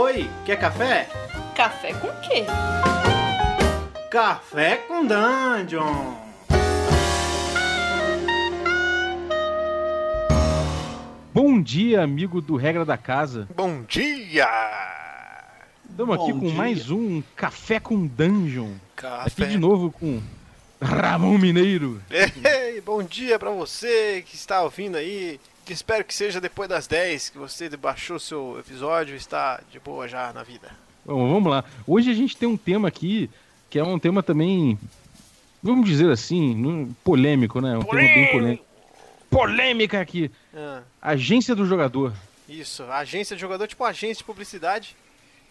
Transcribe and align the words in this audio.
Oi, 0.00 0.30
quer 0.46 0.56
café? 0.60 1.08
Café 1.56 1.92
com 1.92 2.06
quê? 2.20 2.44
Café 4.08 4.76
com 4.76 5.04
Dungeon! 5.04 6.14
Bom 11.34 11.60
dia, 11.60 12.00
amigo 12.00 12.40
do 12.40 12.54
Regra 12.54 12.84
da 12.84 12.96
Casa. 12.96 13.48
Bom 13.56 13.82
dia! 13.82 14.48
Estamos 15.90 16.14
aqui 16.14 16.32
Bom 16.32 16.38
com 16.38 16.46
dia. 16.46 16.54
mais 16.54 16.90
um 16.92 17.20
Café 17.34 17.80
com 17.80 18.06
Dungeon. 18.06 18.74
Café. 18.94 19.26
Aqui 19.26 19.46
de 19.50 19.58
novo 19.58 19.90
com 19.90 20.22
Ramon 20.80 21.36
Mineiro. 21.38 22.00
Ei, 22.08 22.80
bom 22.82 23.02
dia 23.02 23.36
pra 23.36 23.50
você 23.50 24.22
que 24.24 24.36
está 24.36 24.62
ouvindo 24.62 24.94
aí. 24.96 25.40
Que 25.68 25.74
espero 25.74 26.02
que 26.02 26.14
seja 26.14 26.40
depois 26.40 26.66
das 26.66 26.86
10 26.86 27.28
que 27.28 27.36
você 27.36 27.68
baixou 27.76 28.18
seu 28.18 28.56
episódio 28.58 29.12
e 29.14 29.18
está 29.18 29.60
de 29.70 29.78
boa 29.78 30.08
já 30.08 30.32
na 30.32 30.42
vida. 30.42 30.70
Bom, 31.04 31.30
vamos 31.30 31.50
lá. 31.50 31.62
Hoje 31.86 32.10
a 32.10 32.14
gente 32.14 32.34
tem 32.34 32.48
um 32.48 32.56
tema 32.56 32.88
aqui 32.88 33.28
que 33.68 33.78
é 33.78 33.84
um 33.84 33.98
tema 33.98 34.22
também, 34.22 34.78
vamos 35.62 35.86
dizer 35.86 36.10
assim, 36.10 36.90
polêmico, 37.04 37.60
né? 37.60 37.76
Um 37.76 37.82
tema 37.82 37.96
bem 38.00 38.30
polêmico. 38.32 38.64
Polêmica 39.28 40.00
aqui. 40.00 40.30
Ah, 40.56 40.80
Agência 41.02 41.54
do 41.54 41.66
jogador. 41.66 42.14
isso, 42.48 42.84
agência 42.84 43.36
de 43.36 43.42
jogador, 43.42 43.66
tipo 43.68 43.84
agência 43.84 44.22
de 44.22 44.24
publicidade. 44.24 44.96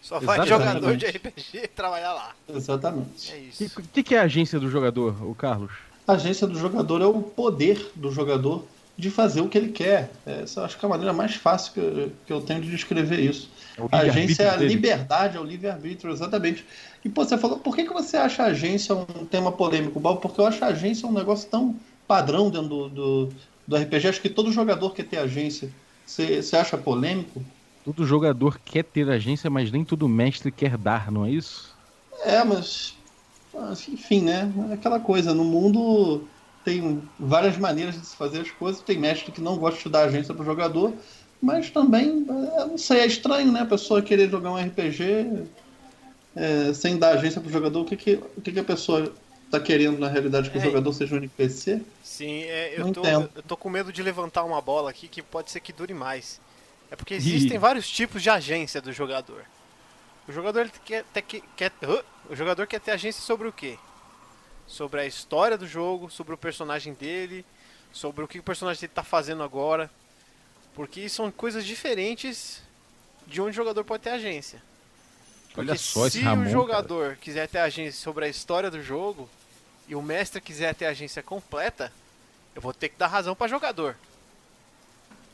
Só 0.02 0.18
vai 0.18 0.36
Exatamente. 0.40 0.66
jogador 0.66 0.96
de 0.96 1.06
RPG 1.06 1.68
trabalhar 1.76 2.12
lá. 2.12 2.32
Exatamente. 2.48 3.32
É 3.32 3.36
O 3.36 3.38
isso. 3.38 3.76
que, 3.76 3.82
que, 3.82 4.02
que 4.02 4.14
é 4.16 4.18
a 4.18 4.22
agência 4.22 4.58
do 4.58 4.68
jogador, 4.68 5.14
o 5.24 5.32
Carlos? 5.32 5.70
A 6.08 6.14
agência 6.14 6.44
do 6.44 6.58
jogador 6.58 7.02
é 7.02 7.06
o 7.06 7.22
poder 7.22 7.92
do 7.94 8.10
jogador 8.10 8.66
de 8.98 9.10
fazer 9.10 9.40
o 9.40 9.48
que 9.48 9.56
ele 9.56 9.70
quer. 9.70 10.10
Essa 10.26 10.60
eu 10.60 10.64
acho 10.64 10.76
que 10.76 10.84
é 10.84 10.88
a 10.88 10.90
maneira 10.90 11.12
mais 11.12 11.36
fácil 11.36 11.72
que 11.72 11.78
eu, 11.78 12.12
que 12.26 12.32
eu 12.32 12.40
tenho 12.40 12.60
de 12.60 12.68
descrever 12.68 13.20
isso. 13.20 13.48
É 13.76 13.96
A 13.96 14.00
agência 14.00 14.42
é 14.42 14.50
a 14.50 14.56
dele. 14.56 14.74
liberdade, 14.74 15.36
é 15.36 15.40
o 15.40 15.44
livre-arbítrio, 15.44 16.12
exatamente. 16.12 16.66
E 17.04 17.08
pô, 17.08 17.24
você 17.24 17.38
falou, 17.38 17.60
por 17.60 17.76
que, 17.76 17.84
que 17.84 17.92
você 17.92 18.16
acha 18.16 18.42
a 18.42 18.46
agência 18.46 18.92
um 18.96 19.24
tema 19.24 19.52
polêmico? 19.52 20.00
Porque 20.16 20.40
eu 20.40 20.46
acho 20.46 20.64
a 20.64 20.68
agência 20.68 21.06
um 21.08 21.12
negócio 21.12 21.48
tão 21.48 21.76
padrão 22.08 22.50
dentro 22.50 22.68
do, 22.68 22.88
do, 22.88 23.28
do 23.68 23.76
RPG. 23.76 24.08
Acho 24.08 24.20
que 24.20 24.28
todo 24.28 24.50
jogador 24.50 24.90
quer 24.92 25.04
ter 25.04 25.18
agência. 25.18 25.70
Você, 26.04 26.42
você 26.42 26.56
acha 26.56 26.76
polêmico? 26.76 27.40
Todo 27.84 28.04
jogador 28.04 28.58
quer 28.64 28.82
ter 28.82 29.08
agência, 29.08 29.48
mas 29.48 29.70
nem 29.70 29.84
todo 29.84 30.08
mestre 30.08 30.50
quer 30.50 30.76
dar, 30.76 31.12
não 31.12 31.24
é 31.24 31.30
isso? 31.30 31.72
É, 32.24 32.42
mas. 32.42 32.96
mas, 33.54 33.88
Enfim, 33.88 34.22
né? 34.22 34.52
É 34.70 34.74
aquela 34.74 34.98
coisa. 34.98 35.32
No 35.32 35.44
mundo 35.44 36.26
tem 36.68 37.02
várias 37.18 37.56
maneiras 37.56 37.98
de 37.98 38.06
se 38.06 38.14
fazer 38.14 38.40
as 38.40 38.50
coisas. 38.50 38.82
Tem 38.82 38.98
mestre 38.98 39.32
que 39.32 39.40
não 39.40 39.56
gosta 39.56 39.82
de 39.82 39.88
dar 39.88 40.04
agência 40.04 40.34
pro 40.34 40.44
jogador. 40.44 40.92
Mas 41.40 41.70
também, 41.70 42.26
é, 42.28 42.64
não 42.66 42.76
sei, 42.76 43.00
é 43.00 43.06
estranho, 43.06 43.50
né? 43.52 43.60
A 43.60 43.66
pessoa 43.66 44.02
querer 44.02 44.28
jogar 44.28 44.50
um 44.50 44.56
RPG 44.56 45.44
é, 46.36 46.72
sem 46.74 46.98
dar 46.98 47.10
agência 47.14 47.40
pro 47.40 47.50
jogador. 47.50 47.80
O 47.80 47.84
que, 47.84 47.96
que, 47.96 48.14
o 48.36 48.40
que, 48.40 48.52
que 48.52 48.60
a 48.60 48.64
pessoa 48.64 49.12
tá 49.50 49.58
querendo 49.58 49.98
na 49.98 50.08
realidade? 50.08 50.50
Que 50.50 50.58
É. 50.58 50.60
o 50.60 50.64
jogador 50.64 50.92
seja 50.92 51.14
um 51.14 51.18
NPC? 51.18 51.80
Sim, 52.02 52.42
é, 52.42 52.74
eu, 52.78 52.84
Não 52.86 52.92
tô, 52.92 53.00
entendo. 53.00 53.30
eu 53.34 53.42
tô 53.42 53.56
com 53.56 53.70
medo 53.70 53.92
de 53.92 54.02
levantar 54.02 54.44
uma 54.44 54.60
bola 54.60 54.90
aqui 54.90 55.08
que 55.08 55.22
pode 55.22 55.50
ser 55.50 55.60
que 55.60 55.72
dure 55.72 55.94
mais. 55.94 56.40
É 56.90 56.96
porque 56.96 57.14
existem 57.14 57.58
vários 57.58 57.88
tipos 57.88 58.22
de 58.22 58.30
agência 58.30 58.80
do 58.80 58.92
jogador. 58.92 59.42
O 60.26 60.32
jogador 60.32 60.60
ele 60.60 60.70
quer, 60.84 61.04
ter 61.14 61.22
que- 61.22 61.42
quer, 61.56 61.72
o 62.28 62.34
jogador 62.34 62.66
quer 62.66 62.80
ter 62.80 62.90
agência 62.90 63.22
sobre 63.22 63.46
o 63.48 63.52
quê? 63.52 63.78
Sobre 64.68 65.00
a 65.00 65.06
história 65.06 65.56
do 65.58 65.66
jogo, 65.66 66.10
sobre 66.10 66.34
o 66.34 66.38
personagem 66.38 66.92
dele, 66.94 67.44
sobre 67.92 68.22
o 68.24 68.28
que 68.28 68.38
o 68.38 68.42
personagem 68.42 68.80
dele 68.82 68.92
tá 68.94 69.02
fazendo 69.02 69.42
agora. 69.42 69.90
Porque 70.74 71.08
são 71.08 71.30
coisas 71.32 71.64
diferentes 71.64 72.62
de 73.26 73.40
onde 73.40 73.50
o 73.50 73.54
jogador 73.54 73.82
pode 73.84 74.02
ter 74.04 74.10
agência. 74.10 74.62
Olha 75.56 75.74
Porque 75.74 75.78
só 75.78 76.06
esse 76.06 76.18
se 76.18 76.22
Ramon. 76.22 76.42
o 76.42 76.44
cara. 76.44 76.52
jogador 76.52 77.16
quiser 77.16 77.48
ter 77.48 77.58
agência 77.58 78.00
sobre 78.00 78.26
a 78.26 78.28
história 78.28 78.70
do 78.70 78.80
jogo 78.82 79.28
e 79.88 79.94
o 79.96 80.02
mestre 80.02 80.40
quiser 80.40 80.74
ter 80.74 80.86
agência 80.86 81.22
completa, 81.22 81.90
eu 82.54 82.60
vou 82.62 82.72
ter 82.74 82.90
que 82.90 82.96
dar 82.98 83.06
razão 83.08 83.34
para 83.34 83.48
jogador. 83.48 83.96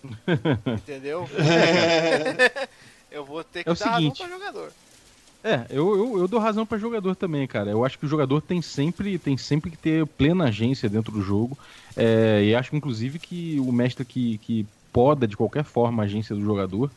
Entendeu? 0.66 1.28
eu 3.10 3.24
vou 3.24 3.42
ter 3.44 3.64
que 3.64 3.68
É 3.68 3.72
o 3.72 3.74
dar 3.74 3.94
seguinte. 3.96 4.22
razão 4.22 4.28
para 4.38 4.38
jogador. 4.38 4.72
É, 5.46 5.66
eu, 5.68 5.94
eu, 5.94 6.18
eu 6.20 6.28
dou 6.28 6.40
razão 6.40 6.64
pra 6.66 6.78
jogador 6.78 7.14
também, 7.14 7.46
cara. 7.46 7.70
Eu 7.70 7.84
acho 7.84 7.98
que 7.98 8.06
o 8.06 8.08
jogador 8.08 8.40
tem 8.40 8.62
sempre, 8.62 9.18
tem 9.18 9.36
sempre 9.36 9.70
que 9.70 9.76
ter 9.76 10.06
plena 10.06 10.44
agência 10.48 10.88
dentro 10.88 11.12
do 11.12 11.20
jogo. 11.20 11.58
É, 11.94 12.42
e 12.44 12.54
acho, 12.54 12.74
inclusive, 12.74 13.18
que 13.18 13.60
o 13.60 13.70
mestre 13.70 14.06
que, 14.06 14.38
que 14.38 14.66
poda 14.90 15.28
de 15.28 15.36
qualquer 15.36 15.62
forma 15.64 16.02
a 16.02 16.06
agência 16.06 16.34
do 16.34 16.40
jogador, 16.40 16.94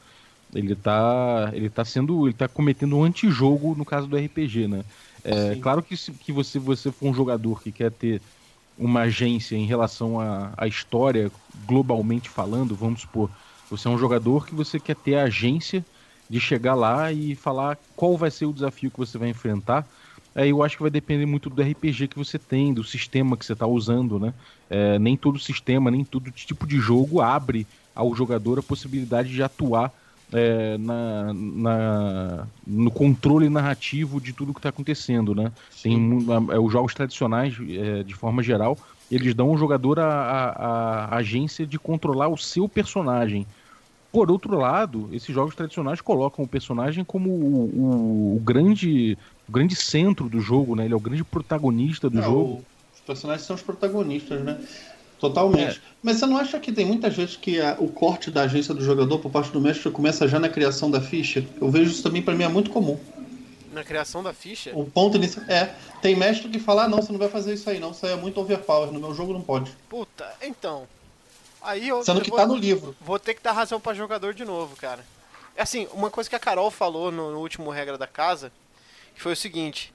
ele 0.53 0.75
tá, 0.75 1.52
ele 1.53 1.69
tá 1.69 1.85
sendo. 1.85 2.28
ele 2.28 2.35
tá 2.35 2.47
cometendo 2.50 2.97
um 2.97 3.03
antijogo 3.03 3.75
no 3.75 3.85
caso 3.85 4.08
do 4.08 4.18
RPG, 4.18 4.68
né? 4.68 4.85
É, 5.24 5.56
Sim. 5.56 5.58
claro 5.58 5.84
que 5.84 5.97
se 5.97 6.14
que 6.14 6.31
você, 6.34 6.59
você 6.59 6.91
for 6.91 7.09
um 7.09 7.14
jogador 7.14 7.62
que 7.62 7.72
quer 7.74 7.91
ter 7.91 8.24
uma 8.75 9.02
agência 9.02 9.56
em 9.56 9.66
relação 9.66 10.19
à, 10.19 10.53
à 10.58 10.68
história, 10.68 11.31
globalmente 11.53 12.29
falando, 12.29 12.75
vamos 12.75 13.02
supor, 13.02 13.31
você 13.69 13.88
é 13.88 13.91
um 13.91 13.97
jogador 13.97 14.46
que 14.46 14.53
você 14.56 14.79
quer 14.79 14.96
ter 14.96 15.16
a 15.16 15.24
agência 15.24 15.85
de 16.29 16.39
chegar 16.39 16.75
lá 16.75 17.11
e 17.11 17.35
falar 17.35 17.77
qual 17.95 18.17
vai 18.17 18.29
ser 18.31 18.45
o 18.45 18.53
desafio 18.53 18.91
que 18.91 18.97
você 18.99 19.17
vai 19.17 19.29
enfrentar. 19.29 19.88
Aí 20.35 20.49
eu 20.49 20.61
acho 20.63 20.75
que 20.77 20.83
vai 20.83 20.91
depender 20.91 21.25
muito 21.25 21.49
do 21.49 21.61
RPG 21.61 22.07
que 22.07 22.17
você 22.17 22.38
tem, 22.38 22.73
do 22.73 22.83
sistema 22.83 23.38
que 23.38 23.45
você 23.45 23.53
está 23.53 23.65
usando, 23.67 24.19
né? 24.19 24.33
É, 24.69 24.99
nem 24.99 25.17
todo 25.17 25.39
sistema, 25.39 25.89
nem 25.89 26.05
todo 26.05 26.31
tipo 26.31 26.67
de 26.67 26.77
jogo 26.79 27.21
abre 27.21 27.67
ao 27.95 28.13
jogador 28.13 28.59
a 28.59 28.63
possibilidade 28.63 29.31
de 29.33 29.41
atuar 29.41 29.93
é, 30.33 30.77
na, 30.77 31.33
na- 31.33 32.51
no 32.66 32.91
controle 32.91 33.49
narrativo 33.49 34.19
de 34.21 34.33
tudo 34.33 34.53
que 34.53 34.59
está 34.59 34.69
acontecendo, 34.69 35.33
né? 35.33 35.51
Tem 35.81 36.25
é, 36.51 36.59
os 36.59 36.71
jogos 36.71 36.93
tradicionais, 36.93 37.55
é, 37.69 38.03
de 38.03 38.13
forma 38.13 38.43
geral, 38.43 38.83
eles 39.09 39.33
dão 39.33 39.49
ao 39.49 39.57
jogador 39.57 39.99
a, 39.99 40.05
a- 40.05 41.05
a 41.05 41.17
agência 41.17 41.66
de 41.66 41.79
controlar 41.79 42.27
o 42.29 42.37
seu 42.37 42.67
personagem. 42.69 43.47
Por 44.12 44.31
outro 44.31 44.57
lado, 44.57 45.09
esses 45.13 45.34
jogos 45.34 45.56
tradicionais 45.56 46.01
colocam 46.01 46.44
o 46.44 46.47
personagem 46.47 47.03
como 47.03 47.29
o, 47.29 48.34
o- 48.34 48.35
o 48.38 48.40
grande, 48.40 49.18
o 49.47 49.51
grande 49.51 49.75
centro 49.75 50.29
do 50.29 50.40
jogo, 50.40 50.75
né? 50.75 50.85
Ele 50.85 50.94
é 50.94 50.97
o 50.97 51.00
grande 51.00 51.23
protagonista 51.23 52.09
do 52.09 52.17
Não, 52.17 52.23
jogo. 52.23 52.66
Os 52.94 53.01
personagens 53.01 53.46
são 53.46 53.56
os 53.56 53.62
protagonistas, 53.62 54.44
né? 54.44 54.59
Totalmente. 55.19 55.81
Mas 56.01 56.17
você 56.17 56.25
não 56.25 56.38
acha 56.38 56.59
que 56.59 56.72
tem 56.72 56.85
muitas 56.85 57.16
vezes 57.16 57.35
que 57.35 57.59
a- 57.59 57.75
o 57.79 57.88
corte 57.88 58.29
da 58.29 58.44
agência 58.44 58.73
do 58.73 58.84
jogador 58.84 59.19
por 59.19 59.31
parte 59.31 59.51
do 59.51 59.59
mestre 59.59 59.90
começa 59.91 60.28
já 60.28 60.40
na 60.40 60.47
criação 60.50 60.90
da 60.91 61.01
ficha? 61.01 61.46
Eu 61.59 61.69
vejo 61.69 61.91
isso 61.91 62.03
também, 62.03 62.22
pra 62.22 62.35
mim, 62.35 62.44
é 62.44 62.47
muito 62.47 62.69
comum. 62.69 63.00
Na 63.73 63.84
criação 63.84 64.23
da 64.23 64.34
ficha, 64.34 64.72
O 64.73 64.85
ponto 64.85 65.17
inicial. 65.17 65.46
É, 65.47 65.75
tem 66.01 66.16
mestre 66.16 66.50
que 66.50 66.59
fala: 66.59 66.85
ah, 66.85 66.88
não, 66.88 67.01
você 67.01 67.12
não 67.12 67.19
vai 67.19 67.29
fazer 67.29 67.53
isso 67.53 67.69
aí, 67.69 67.79
não. 67.79 67.91
Isso 67.91 68.06
aí 68.06 68.13
é 68.13 68.16
muito 68.16 68.40
overpower. 68.40 68.91
No 68.91 69.00
meu 69.00 69.13
jogo 69.13 69.34
não 69.34 69.41
pode. 69.41 69.72
puta, 69.90 70.25
então. 70.41 70.88
Aí 71.62 71.88
eu, 71.88 72.03
Sendo 72.03 72.22
que 72.22 72.29
vou, 72.29 72.40
tá 72.40 72.45
no 72.45 72.56
livro. 72.56 72.95
vou 73.01 73.19
ter 73.19 73.34
que 73.34 73.41
dar 73.41 73.51
razão 73.51 73.79
para 73.79 73.94
jogador 73.94 74.34
de 74.34 74.45
novo, 74.45 74.75
cara. 74.75 75.03
É 75.56 75.62
assim, 75.63 75.88
uma 75.91 76.09
coisa 76.12 76.29
que 76.29 76.35
a 76.35 76.40
Carol 76.40 76.69
falou 76.69 77.12
no, 77.12 77.31
no 77.31 77.40
último 77.40 77.69
regra 77.72 77.97
da 77.97 78.07
casa, 78.07 78.51
que 79.16 79.22
foi 79.22 79.34
o 79.34 79.35
seguinte: 79.38 79.94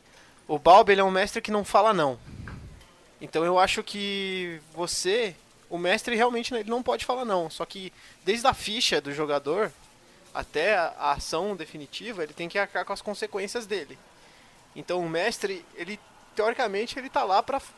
o 0.48 0.58
Balb 0.58 0.90
ele 0.90 1.00
é 1.00 1.04
um 1.04 1.10
mestre 1.10 1.40
que 1.40 1.50
não 1.52 1.64
fala 1.64 1.92
não. 1.94 2.18
Então 3.20 3.44
eu 3.44 3.58
acho 3.58 3.82
que 3.82 4.60
você, 4.74 5.36
o 5.70 5.78
mestre 5.78 6.16
realmente 6.16 6.52
ele 6.52 6.68
não 6.68 6.82
pode 6.82 7.04
falar 7.04 7.24
não. 7.24 7.48
Só 7.48 7.64
que 7.64 7.92
desde 8.24 8.46
a 8.46 8.52
ficha 8.54 9.00
do 9.00 9.12
jogador 9.12 9.70
até 10.34 10.74
a, 10.76 11.12
ação 11.12 11.54
definitiva, 11.54 12.22
ele 12.24 12.32
tem 12.32 12.48
que 12.48 12.58
arcar 12.58 12.84
com 12.84 12.92
as 12.92 13.00
consequências 13.02 13.66
dele. 13.66 13.96
Então 14.74 15.00
o 15.00 15.08
mestre, 15.08 15.64
ele 15.76 16.00
teoricamente 16.34 16.98
ele 16.98 17.08
tá 17.10 17.22
lá 17.22 17.42
pra 17.42 17.58
f- 17.60 17.72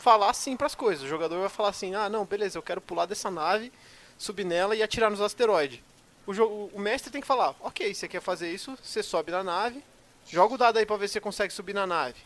falar 0.00 0.32
sim 0.34 0.56
pras 0.56 0.74
coisas. 0.74 1.04
O 1.04 1.08
jogador 1.08 1.38
vai 1.40 1.48
falar 1.48 1.68
assim: 1.70 1.94
"Ah, 1.94 2.08
não, 2.08 2.24
beleza, 2.24 2.58
eu 2.58 2.62
quero 2.62 2.80
pular 2.80 3.06
dessa 3.06 3.30
nave, 3.30 3.72
subir 4.18 4.44
nela 4.44 4.74
e 4.74 4.82
atirar 4.82 5.10
nos 5.10 5.20
asteroides". 5.20 5.80
O, 6.26 6.32
jo- 6.34 6.70
o 6.72 6.78
mestre 6.80 7.10
tem 7.10 7.20
que 7.20 7.26
falar: 7.26 7.54
"OK, 7.60 7.94
você 7.94 8.08
quer 8.08 8.20
fazer 8.20 8.52
isso? 8.52 8.76
Você 8.82 9.02
sobe 9.02 9.30
na 9.30 9.42
nave, 9.44 9.82
joga 10.28 10.54
o 10.54 10.58
dado 10.58 10.78
aí 10.78 10.86
pra 10.86 10.96
ver 10.96 11.08
se 11.08 11.14
você 11.14 11.20
consegue 11.20 11.52
subir 11.52 11.74
na 11.74 11.86
nave". 11.86 12.18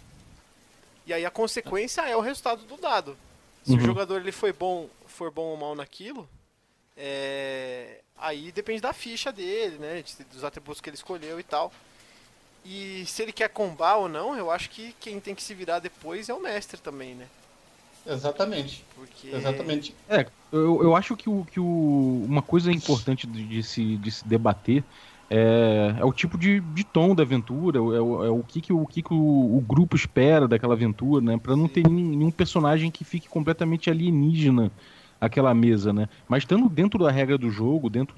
E 1.06 1.12
aí 1.12 1.25
a 1.26 1.31
consequência 1.31 2.00
é 2.03 2.17
o 2.17 2.21
resultado 2.21 2.65
do 2.65 2.76
dado. 2.76 3.17
Se 3.62 3.73
Uhum. 3.73 3.79
o 3.79 3.81
jogador 3.81 4.21
ele 4.21 4.32
foi 4.32 4.53
bom, 4.53 4.88
for 5.06 5.31
bom 5.31 5.44
ou 5.47 5.56
mal 5.56 5.75
naquilo, 5.75 6.29
é, 6.97 8.00
aí 8.17 8.53
depende 8.53 8.81
da 8.81 8.93
ficha 8.93 9.32
dele, 9.32 9.79
né? 9.79 10.05
Dos 10.32 10.44
atributos 10.44 10.81
que 10.81 10.88
ele 10.88 10.97
escolheu 10.97 11.38
e 11.41 11.43
tal. 11.43 11.73
E 12.65 13.05
se 13.06 13.23
ele 13.23 13.32
quer 13.32 13.49
combar 13.50 13.97
ou 13.97 14.09
não, 14.09 14.37
eu 14.37 14.50
acho 14.50 14.71
que 14.71 14.94
quem 15.00 15.21
tem 15.21 15.35
que 15.35 15.43
se 15.43 15.53
virar 15.55 15.79
depois 15.81 16.29
é 16.29 16.35
o 16.35 16.41
mestre 16.41 16.81
também, 16.81 17.15
né? 17.15 17.29
Exatamente. 18.05 18.87
Porque 18.95 19.29
Exatamente. 19.29 19.97
É, 20.06 20.31
eu, 20.53 20.83
eu 20.83 20.95
acho 20.97 21.17
que, 21.17 21.29
o, 21.29 21.45
que 21.45 21.59
o, 21.59 22.25
uma 22.29 22.43
coisa 22.43 22.71
importante 22.73 23.27
de, 23.27 23.47
de 23.49 23.62
se, 23.62 23.97
de 23.99 24.11
se 24.12 24.27
debater 24.29 24.87
é, 25.31 25.97
é 25.99 26.05
o 26.05 26.12
tipo 26.12 26.37
de, 26.39 26.61
de 26.61 26.85
tom 26.85 27.15
da 27.15 27.23
aventura, 27.23 27.79
é, 27.79 27.81
o- 27.81 28.25
é 28.25 28.31
o 28.31 28.45
que, 28.45 28.61
que, 28.61 28.73
o, 28.73 28.87
que, 28.87 29.03
que 29.03 29.12
o, 29.15 29.56
o 29.56 29.61
grupo 29.62 29.97
espera 29.97 30.47
daquela 30.47 30.75
aventura, 30.75 31.25
né? 31.25 31.39
Pra 31.39 31.56
não 31.56 31.69
ter 31.69 31.83
nenhum, 31.85 32.11
nenhum 32.11 32.31
personagem 32.31 32.91
que 32.91 33.05
fique 33.05 33.29
completamente 33.29 33.89
alienígena 33.91 34.73
aquela 35.21 35.55
mesa, 35.55 35.93
né? 35.93 36.07
Mas 36.29 36.43
estando 36.43 36.69
dentro 36.69 37.03
da 37.03 37.11
regra 37.11 37.39
do 37.39 37.50
jogo, 37.50 37.89
dentro, 37.89 38.17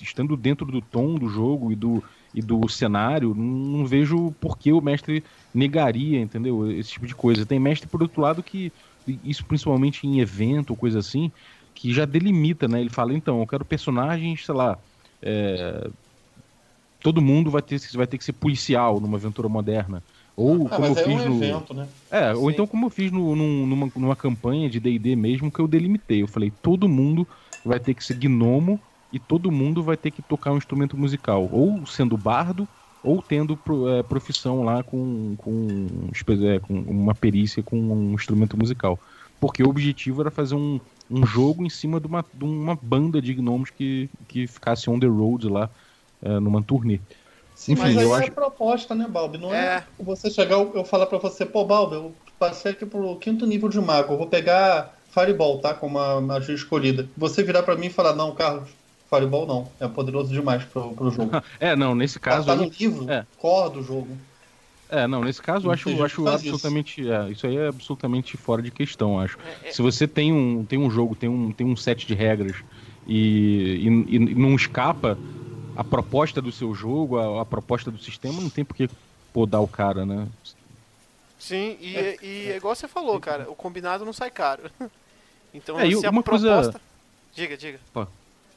estando 0.00 0.36
dentro 0.36 0.66
do 0.66 0.82
tom 0.82 1.14
do 1.18 1.28
jogo 1.28 1.70
e 1.72 1.76
do, 1.76 2.02
e 2.34 2.42
do 2.42 2.66
cenário, 2.68 3.34
não, 3.34 3.44
não 3.44 3.86
vejo 3.86 4.32
por 4.40 4.58
que 4.58 4.72
o 4.72 4.80
mestre 4.80 5.24
negaria, 5.54 6.20
entendeu? 6.20 6.70
Esse 6.70 6.90
tipo 6.92 7.06
de 7.06 7.14
coisa. 7.14 7.46
Tem 7.46 7.58
mestre, 7.60 7.88
por 7.88 8.02
outro 8.02 8.20
lado, 8.20 8.42
que 8.42 8.72
isso 9.22 9.46
principalmente 9.46 10.06
em 10.06 10.20
evento 10.20 10.70
ou 10.70 10.76
coisa 10.76 10.98
assim, 11.00 11.32
que 11.74 11.92
já 11.92 12.04
delimita, 12.04 12.68
né? 12.68 12.80
Ele 12.80 12.90
fala, 12.90 13.14
então, 13.14 13.40
eu 13.40 13.46
quero 13.46 13.64
personagens, 13.64 14.44
sei 14.44 14.54
lá, 14.54 14.82
é... 15.22 15.88
todo 17.02 17.22
mundo 17.22 17.50
vai 17.50 17.62
ter, 17.62 17.78
vai 17.94 18.06
ter 18.06 18.18
que 18.18 18.24
ser 18.24 18.32
policial 18.34 19.00
numa 19.00 19.16
aventura 19.16 19.48
moderna. 19.48 20.04
Ou 20.36 20.70
Ah, 20.70 20.70
como 20.70 20.92
eu 20.92 20.96
é 20.96 21.06
fiz 21.06 21.08
um 21.08 21.24
no. 21.24 21.60
evento, 21.60 21.74
né? 21.74 21.92
É, 22.10 22.34
ou 22.34 22.50
Sim. 22.50 22.50
então 22.50 22.66
como 22.66 22.86
eu 22.86 22.90
fiz 22.90 23.10
no- 23.12 23.36
num- 23.36 23.66
numa, 23.66 23.86
numa 23.94 24.16
campanha 24.16 24.68
de 24.70 24.80
D&D 24.80 25.14
mesmo, 25.16 25.52
que 25.52 25.60
eu 25.60 25.68
delimitei. 25.68 26.22
Eu 26.22 26.28
falei, 26.28 26.50
todo 26.50 26.88
mundo 26.88 27.28
vai 27.62 27.78
ter 27.80 27.94
que 27.94 28.02
ser 28.04 28.14
gnomo 28.14 28.82
e 29.12 29.18
todo 29.20 29.50
mundo 29.52 29.82
vai 29.82 29.96
ter 29.96 30.10
que 30.10 30.22
tocar 30.22 30.52
um 30.52 30.56
instrumento 30.58 30.96
musical. 30.96 31.48
Ou 31.50 31.84
sendo 31.86 32.16
bardo, 32.16 32.68
ou 33.02 33.22
tendo 33.22 33.60
é, 33.98 34.02
profissão 34.02 34.62
lá 34.62 34.82
com, 34.82 35.36
com, 35.36 36.10
é, 36.46 36.60
com 36.60 36.74
uma 36.74 37.14
perícia 37.14 37.62
com 37.62 37.78
um 37.78 38.14
instrumento 38.14 38.56
musical. 38.58 39.00
Porque 39.40 39.62
o 39.62 39.68
objetivo 39.68 40.20
era 40.20 40.30
fazer 40.30 40.54
um, 40.56 40.80
um 41.08 41.24
jogo 41.24 41.64
em 41.64 41.70
cima 41.70 42.00
de 42.00 42.06
uma, 42.06 42.24
de 42.32 42.44
uma 42.44 42.76
banda 42.76 43.20
de 43.22 43.34
gnomos 43.34 43.70
que, 43.70 44.10
que 44.28 44.46
ficasse 44.46 44.90
on 44.90 44.98
the 44.98 45.06
road 45.06 45.48
lá, 45.48 45.70
é, 46.22 46.40
numa 46.40 46.62
turnê. 46.64 47.02
Sim, 47.54 47.74
Enfim, 47.74 47.94
mas 47.94 47.96
aí 47.96 48.04
eu 48.04 48.14
é 48.14 48.14
acho- 48.14 48.30
a 48.30 48.32
proposta, 48.32 48.94
né, 48.94 49.08
Balbi? 49.08 49.36
Não 49.38 49.52
é, 49.52 49.68
É. 49.70 49.88
você 49.98 50.30
chegar 50.30 50.56
eu 50.58 50.84
falar 50.84 51.06
pra 51.06 51.18
você, 51.18 51.44
pô, 51.44 51.64
Balbi, 51.66 51.96
eu 51.96 52.22
passei 52.38 52.70
aqui 52.72 52.86
pro 52.86 53.18
quinto 53.18 53.44
nível 53.46 53.68
de 53.68 53.80
mago, 53.80 54.12
eu 54.14 54.18
vou 54.18 54.28
pegar 54.30 55.02
Fireball, 55.08 55.60
tá? 55.60 55.74
Como 55.74 55.98
a 55.98 56.20
magia 56.20 56.54
escolhida. 56.54 57.12
Você 57.16 57.42
virar 57.42 57.64
pra 57.64 57.76
mim 57.76 57.86
e 57.86 57.90
falar, 57.90 58.14
não, 58.14 58.34
Carlos, 58.34 58.77
Fireball 59.08 59.46
não, 59.46 59.72
é 59.80 59.88
poderoso 59.88 60.32
demais 60.32 60.64
pro, 60.64 60.92
pro 60.94 61.10
jogo. 61.10 61.30
É, 61.58 61.74
não, 61.74 61.94
nesse 61.94 62.20
caso 62.20 62.46
tá 62.46 62.54
no 62.54 62.64
livro, 62.68 63.10
é. 63.10 63.26
core 63.36 63.74
do 63.74 63.82
jogo. 63.82 64.16
É, 64.90 65.06
não, 65.06 65.22
nesse 65.22 65.42
caso 65.42 65.66
eu 65.68 65.70
acho, 65.72 65.90
eu 65.90 66.02
acho 66.04 66.26
absolutamente. 66.26 67.10
é, 67.10 67.28
isso 67.30 67.46
aí 67.46 67.56
é 67.56 67.68
absolutamente 67.68 68.36
fora 68.38 68.62
de 68.62 68.70
questão, 68.70 69.20
acho. 69.20 69.36
É, 69.64 69.68
é- 69.68 69.72
Se 69.72 69.82
você 69.82 70.08
tem 70.08 70.32
um, 70.32 70.64
tem 70.64 70.78
um 70.78 70.90
jogo, 70.90 71.14
tem 71.14 71.28
um, 71.28 71.52
tem 71.52 71.66
um 71.66 71.76
set 71.76 72.06
de 72.06 72.14
regras 72.14 72.56
e, 73.06 73.86
e, 74.08 74.14
e 74.16 74.34
não 74.34 74.54
escapa 74.54 75.18
a 75.76 75.84
proposta 75.84 76.40
do 76.40 76.50
seu 76.50 76.74
jogo, 76.74 77.18
a, 77.18 77.42
a 77.42 77.44
proposta 77.44 77.90
do 77.90 77.98
sistema, 77.98 78.40
não 78.40 78.48
tem 78.50 78.64
por 78.64 78.74
que 78.74 78.88
podar 79.32 79.60
o 79.62 79.68
cara, 79.68 80.06
né? 80.06 80.26
Sim, 81.38 81.76
e, 81.80 82.18
e 82.22 82.52
é 82.52 82.56
igual 82.56 82.74
você 82.74 82.88
falou, 82.88 83.20
cara, 83.20 83.48
o 83.50 83.54
combinado 83.54 84.04
não 84.04 84.12
sai 84.12 84.30
caro. 84.30 84.70
Então, 85.54 85.80
É, 85.80 85.90
se 85.90 86.06
a 86.06 86.10
uma 86.10 86.22
coisa- 86.22 86.46
proposta... 86.60 86.80
Diga, 87.34 87.56
diga. 87.56 87.80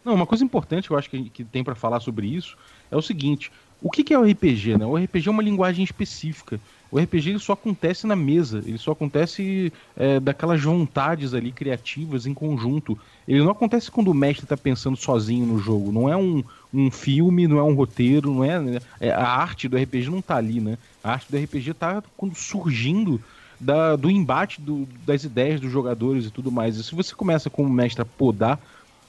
Não, 0.04 0.16
uma 0.16 0.26
coisa 0.26 0.44
importante 0.44 0.88
que 0.88 0.94
eu 0.94 0.98
acho 0.98 1.10
que, 1.10 1.30
que 1.30 1.46
tem 1.46 1.64
pra 1.64 1.76
falar 1.76 2.00
sobre 2.00 2.28
isso 2.28 2.56
é 2.90 2.98
o 2.98 3.02
seguinte: 3.02 3.52
o 3.80 3.90
que, 3.92 4.04
que 4.04 4.14
é 4.14 4.18
o 4.20 4.24
RPG, 4.24 4.76
né? 4.76 4.86
O 4.86 4.98
RPG 4.98 5.28
é 5.30 5.32
uma 5.32 5.44
linguagem 5.44 5.84
específica. 5.84 6.60
O 6.90 6.98
RPG 7.00 7.30
ele 7.30 7.40
só 7.40 7.54
acontece 7.54 8.08
na 8.08 8.16
mesa, 8.16 8.60
ele 8.66 8.78
só 8.80 8.92
acontece 8.94 9.72
é, 9.96 10.20
daquelas 10.20 10.62
vontades 10.64 11.34
ali 11.36 11.54
criativas 11.54 12.26
em 12.26 12.34
conjunto. 12.34 13.00
Ele 13.28 13.44
não 13.44 13.52
acontece 13.52 13.92
quando 13.92 14.10
o 14.10 14.14
mestre 14.14 14.48
tá 14.48 14.58
pensando 14.58 14.98
sozinho 14.98 15.46
no 15.46 15.58
jogo. 15.60 15.92
Não 15.92 16.10
é 16.10 16.18
um, 16.18 16.44
um 16.74 16.90
filme, 16.92 17.48
não 17.48 17.58
é 17.60 17.64
um 17.64 17.76
roteiro, 17.76 18.34
não 18.34 18.44
é, 18.44 18.82
é- 19.00 19.12
A 19.12 19.24
arte 19.38 19.68
do 19.68 19.78
RPG 19.78 20.10
não 20.10 20.22
tá 20.22 20.36
ali, 20.38 20.60
né? 20.60 20.78
A 21.04 21.12
arte 21.14 21.30
do 21.32 21.38
RPG 21.38 21.74
tá 21.76 22.04
quando 22.18 22.36
surgindo 22.36 23.24
da- 23.60 23.96
do 23.96 24.10
embate 24.10 24.62
do- 24.62 24.86
das 24.88 25.24
ideias 25.24 25.60
dos 25.62 25.72
jogadores 25.72 26.26
e 26.26 26.32
tudo 26.32 26.52
mais. 26.52 26.78
E 26.78 26.84
se 26.84 26.96
você 26.96 27.14
começa 27.16 27.50
como 27.50 27.70
mestre 27.70 28.02
a 28.02 28.06
podar 28.06 28.60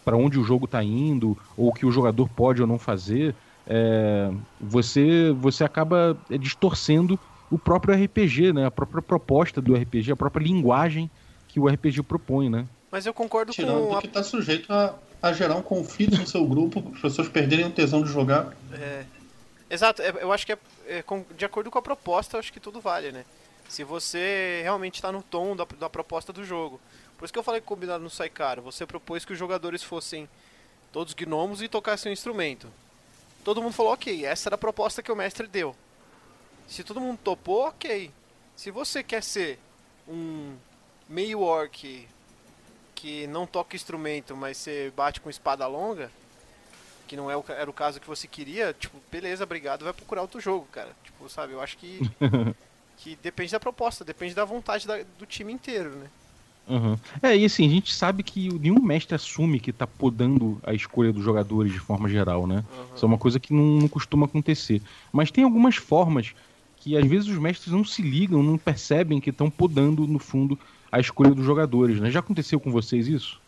para 0.04 0.16
onde 0.16 0.38
o 0.38 0.44
jogo 0.44 0.64
está 0.64 0.82
indo, 0.82 1.36
ou 1.56 1.68
o 1.68 1.72
que 1.72 1.86
o 1.86 1.92
jogador 1.92 2.28
pode 2.28 2.60
ou 2.60 2.66
não 2.66 2.78
fazer, 2.78 3.34
é, 3.66 4.30
você, 4.60 5.32
você 5.32 5.64
acaba 5.64 6.18
é, 6.30 6.36
distorcendo 6.36 7.18
o 7.50 7.58
próprio 7.58 7.94
RPG, 7.94 8.52
né? 8.52 8.66
A 8.66 8.70
própria 8.70 9.02
proposta 9.02 9.60
do 9.60 9.74
RPG, 9.74 10.12
a 10.12 10.16
própria 10.16 10.44
linguagem 10.44 11.10
que 11.46 11.60
o 11.60 11.68
RPG 11.68 12.02
propõe, 12.02 12.48
né? 12.48 12.66
Mas 12.90 13.06
eu 13.06 13.14
concordo 13.14 13.52
Tirando 13.52 13.88
com 13.88 13.96
a 13.96 14.00
que 14.00 14.08
tá 14.08 14.22
sujeito 14.22 14.72
a, 14.72 14.94
a 15.22 15.32
gerar 15.32 15.56
um 15.56 15.62
conflito 15.62 16.18
no 16.18 16.26
seu 16.26 16.44
grupo, 16.46 16.92
as 16.94 17.00
pessoas 17.00 17.28
perderem 17.28 17.66
o 17.66 17.70
tesão 17.70 18.02
de 18.02 18.10
jogar. 18.10 18.54
É, 18.72 19.04
exato, 19.70 20.02
é, 20.02 20.12
eu 20.20 20.32
acho 20.32 20.44
que 20.46 20.52
é, 20.52 20.58
é 20.88 21.02
com- 21.02 21.24
de 21.36 21.44
acordo 21.44 21.70
com 21.70 21.78
a 21.78 21.82
proposta, 21.82 22.36
eu 22.36 22.40
acho 22.40 22.52
que 22.52 22.60
tudo 22.60 22.80
vale, 22.80 23.12
né? 23.12 23.24
Se 23.68 23.84
você 23.84 24.60
realmente 24.62 24.96
está 24.96 25.10
no 25.12 25.22
tom 25.22 25.54
da, 25.56 25.66
da 25.78 25.88
proposta 25.88 26.32
do 26.32 26.44
jogo. 26.44 26.80
Por 27.22 27.26
isso 27.26 27.32
que 27.32 27.38
eu 27.38 27.44
falei 27.44 27.60
que 27.60 27.66
combinado 27.68 28.02
não 28.02 28.10
sai 28.10 28.28
caro. 28.28 28.62
Você 28.62 28.84
propôs 28.84 29.24
que 29.24 29.32
os 29.32 29.38
jogadores 29.38 29.80
fossem 29.80 30.28
todos 30.90 31.14
gnomos 31.14 31.62
e 31.62 31.68
tocassem 31.68 32.10
um 32.10 32.12
instrumento. 32.12 32.66
Todo 33.44 33.62
mundo 33.62 33.72
falou, 33.74 33.92
ok, 33.92 34.26
essa 34.26 34.48
era 34.48 34.56
a 34.56 34.58
proposta 34.58 35.04
que 35.04 35.12
o 35.12 35.14
mestre 35.14 35.46
deu. 35.46 35.72
Se 36.66 36.82
todo 36.82 37.00
mundo 37.00 37.20
topou, 37.22 37.68
ok. 37.68 38.10
Se 38.56 38.72
você 38.72 39.04
quer 39.04 39.22
ser 39.22 39.60
um 40.08 40.56
meio 41.08 41.38
orc 41.42 42.08
que 42.96 43.28
não 43.28 43.46
toca 43.46 43.76
instrumento, 43.76 44.36
mas 44.36 44.56
você 44.56 44.92
bate 44.96 45.20
com 45.20 45.30
espada 45.30 45.64
longa, 45.68 46.10
que 47.06 47.14
não 47.16 47.30
é 47.30 47.36
o, 47.36 47.44
era 47.50 47.70
o 47.70 47.72
caso 47.72 48.00
que 48.00 48.08
você 48.08 48.26
queria, 48.26 48.74
tipo, 48.74 48.98
beleza, 49.12 49.44
obrigado, 49.44 49.84
vai 49.84 49.92
procurar 49.92 50.22
outro 50.22 50.40
jogo, 50.40 50.66
cara. 50.72 50.90
Tipo, 51.04 51.28
sabe, 51.28 51.52
eu 51.52 51.60
acho 51.60 51.78
que 51.78 52.00
que 52.98 53.14
depende 53.22 53.52
da 53.52 53.60
proposta, 53.60 54.04
depende 54.04 54.34
da 54.34 54.44
vontade 54.44 54.88
da- 54.88 55.04
do 55.16 55.24
time 55.24 55.52
inteiro, 55.52 55.90
né? 55.90 56.10
Uhum. 56.68 56.96
É, 57.22 57.36
e 57.36 57.44
assim, 57.44 57.66
a 57.66 57.70
gente 57.70 57.92
sabe 57.92 58.22
que 58.22 58.48
nenhum 58.58 58.80
mestre 58.80 59.14
assume 59.14 59.58
que 59.58 59.72
tá 59.72 59.86
podando 59.86 60.60
a 60.62 60.72
escolha 60.72 61.12
dos 61.12 61.24
jogadores 61.24 61.72
de 61.72 61.78
forma 61.78 62.08
geral, 62.08 62.46
né? 62.46 62.64
Isso 62.94 63.04
é 63.04 63.08
uma 63.08 63.18
coisa 63.18 63.40
que 63.40 63.52
não, 63.52 63.80
não 63.80 63.88
costuma 63.88 64.26
acontecer. 64.26 64.80
Mas 65.12 65.30
tem 65.30 65.44
algumas 65.44 65.76
formas 65.76 66.32
que 66.76 66.96
às 66.96 67.06
vezes 67.06 67.28
os 67.28 67.38
mestres 67.38 67.72
não 67.72 67.84
se 67.84 68.02
ligam, 68.02 68.42
não 68.42 68.58
percebem 68.58 69.20
que 69.20 69.30
estão 69.30 69.50
podando, 69.50 70.06
no 70.06 70.18
fundo, 70.18 70.58
a 70.90 70.98
escolha 70.98 71.34
dos 71.34 71.44
jogadores, 71.44 72.00
né? 72.00 72.10
Já 72.10 72.20
aconteceu 72.20 72.58
com 72.58 72.72
vocês 72.72 73.06
isso? 73.06 73.40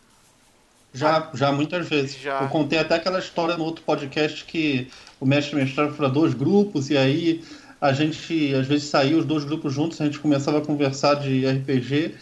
Já, 0.93 1.31
já 1.35 1.51
muitas 1.51 1.89
vezes. 1.89 2.17
Já. 2.17 2.43
Eu 2.43 2.49
contei 2.49 2.79
até 2.79 2.95
aquela 2.95 3.19
história 3.19 3.57
no 3.57 3.65
outro 3.65 3.85
podcast 3.85 4.45
que 4.45 4.89
o 5.19 5.27
mestre 5.27 5.57
mestrava 5.57 5.93
para 5.93 6.09
dois 6.09 6.33
grupos 6.33 6.91
e 6.91 6.97
aí 6.97 7.43
a 7.81 7.93
gente 7.93 8.55
às 8.55 8.67
vezes 8.67 8.89
saía 8.89 9.17
os 9.17 9.25
dois 9.25 9.45
grupos 9.45 9.75
juntos, 9.75 10.01
a 10.01 10.05
gente 10.05 10.21
começava 10.21 10.59
a 10.59 10.61
conversar 10.61 11.15
de 11.17 11.45
RPG 11.45 12.15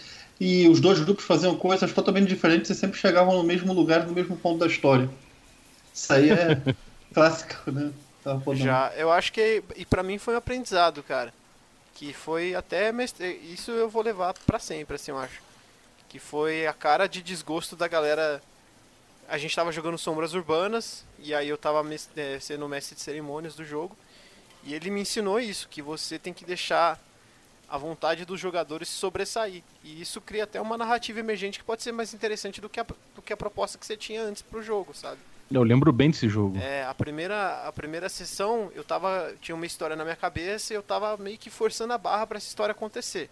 e 0.44 0.68
os 0.68 0.80
dois 0.80 0.98
grupos 0.98 1.24
faziam 1.24 1.54
coisas 1.54 1.92
totalmente 1.92 2.26
diferentes 2.26 2.68
e 2.68 2.74
sempre 2.74 2.98
chegavam 2.98 3.36
no 3.36 3.44
mesmo 3.44 3.72
lugar, 3.72 4.04
no 4.04 4.12
mesmo 4.12 4.36
ponto 4.36 4.58
da 4.58 4.66
história. 4.66 5.08
Isso 5.94 6.12
aí 6.12 6.30
é 6.30 6.60
clássico, 7.14 7.70
né? 7.70 7.92
Podendo. 8.44 8.64
Já, 8.64 8.92
eu 8.96 9.12
acho 9.12 9.32
que 9.32 9.62
e 9.76 9.86
para 9.86 10.02
mim 10.02 10.18
foi 10.18 10.34
um 10.34 10.38
aprendizado, 10.38 11.00
cara, 11.05 11.32
que 11.94 12.12
foi 12.12 12.56
até 12.56 12.90
mestre, 12.90 13.40
isso 13.52 13.70
eu 13.70 13.88
vou 13.88 14.02
levar 14.02 14.34
pra 14.44 14.58
sempre, 14.58 14.96
assim, 14.96 15.12
eu 15.12 15.19
acho. 15.19 15.40
Que 16.08 16.19
foi 16.19 16.67
a 16.67 16.72
cara 16.72 17.06
de 17.06 17.22
desgosto 17.22 17.76
da 17.76 17.86
galera. 17.86 18.43
A 19.28 19.38
gente 19.38 19.55
tava 19.55 19.70
jogando 19.70 19.96
Sombras 19.96 20.34
Urbanas 20.34 21.05
e 21.20 21.32
aí 21.32 21.48
eu 21.48 21.56
tava 21.56 21.88
eh, 22.17 22.38
sendo 22.40 22.69
mestre 22.69 22.96
de 22.96 23.00
cerimônias 23.00 23.55
do 23.55 23.64
jogo 23.64 23.96
e 24.64 24.74
ele 24.74 24.90
me 24.90 25.02
ensinou 25.02 25.38
isso, 25.38 25.69
que 25.69 25.81
você 25.81 26.19
tem 26.19 26.32
que 26.32 26.44
deixar 26.44 27.00
a 27.72 27.79
vontade 27.79 28.26
dos 28.26 28.38
jogadores 28.38 28.86
se 28.86 28.96
sobressair. 28.96 29.62
E 29.82 30.02
isso 30.02 30.20
cria 30.20 30.44
até 30.44 30.60
uma 30.60 30.76
narrativa 30.76 31.19
emergente 31.19 31.58
que 31.58 31.64
pode 31.64 31.82
ser 31.82 31.91
mais 31.91 32.12
interessante 32.12 32.60
do 32.60 32.69
que 32.69 32.79
a, 32.79 32.84
do 33.14 33.22
que 33.22 33.32
a 33.32 33.36
proposta 33.36 33.79
que 33.79 33.86
você 33.86 33.96
tinha 33.96 34.22
antes 34.22 34.43
pro 34.43 34.62
jogo, 34.62 34.93
sabe? 34.93 35.19
Eu 35.50 35.62
lembro 35.62 35.91
bem 35.91 36.10
desse 36.10 36.29
jogo. 36.29 36.58
É, 36.58 36.84
a 36.84 36.93
primeira, 36.93 37.67
a 37.67 37.72
primeira 37.72 38.10
sessão 38.10 38.70
eu 38.74 38.84
tava. 38.84 39.32
Tinha 39.41 39.55
uma 39.55 39.64
história 39.64 39.96
na 39.96 40.05
minha 40.05 40.14
cabeça 40.14 40.74
e 40.74 40.76
eu 40.76 40.82
tava 40.82 41.17
meio 41.17 41.38
que 41.38 41.48
forçando 41.48 41.94
a 41.94 41.98
barra 41.98 42.26
pra 42.26 42.36
essa 42.36 42.46
história 42.46 42.72
acontecer. 42.72 43.31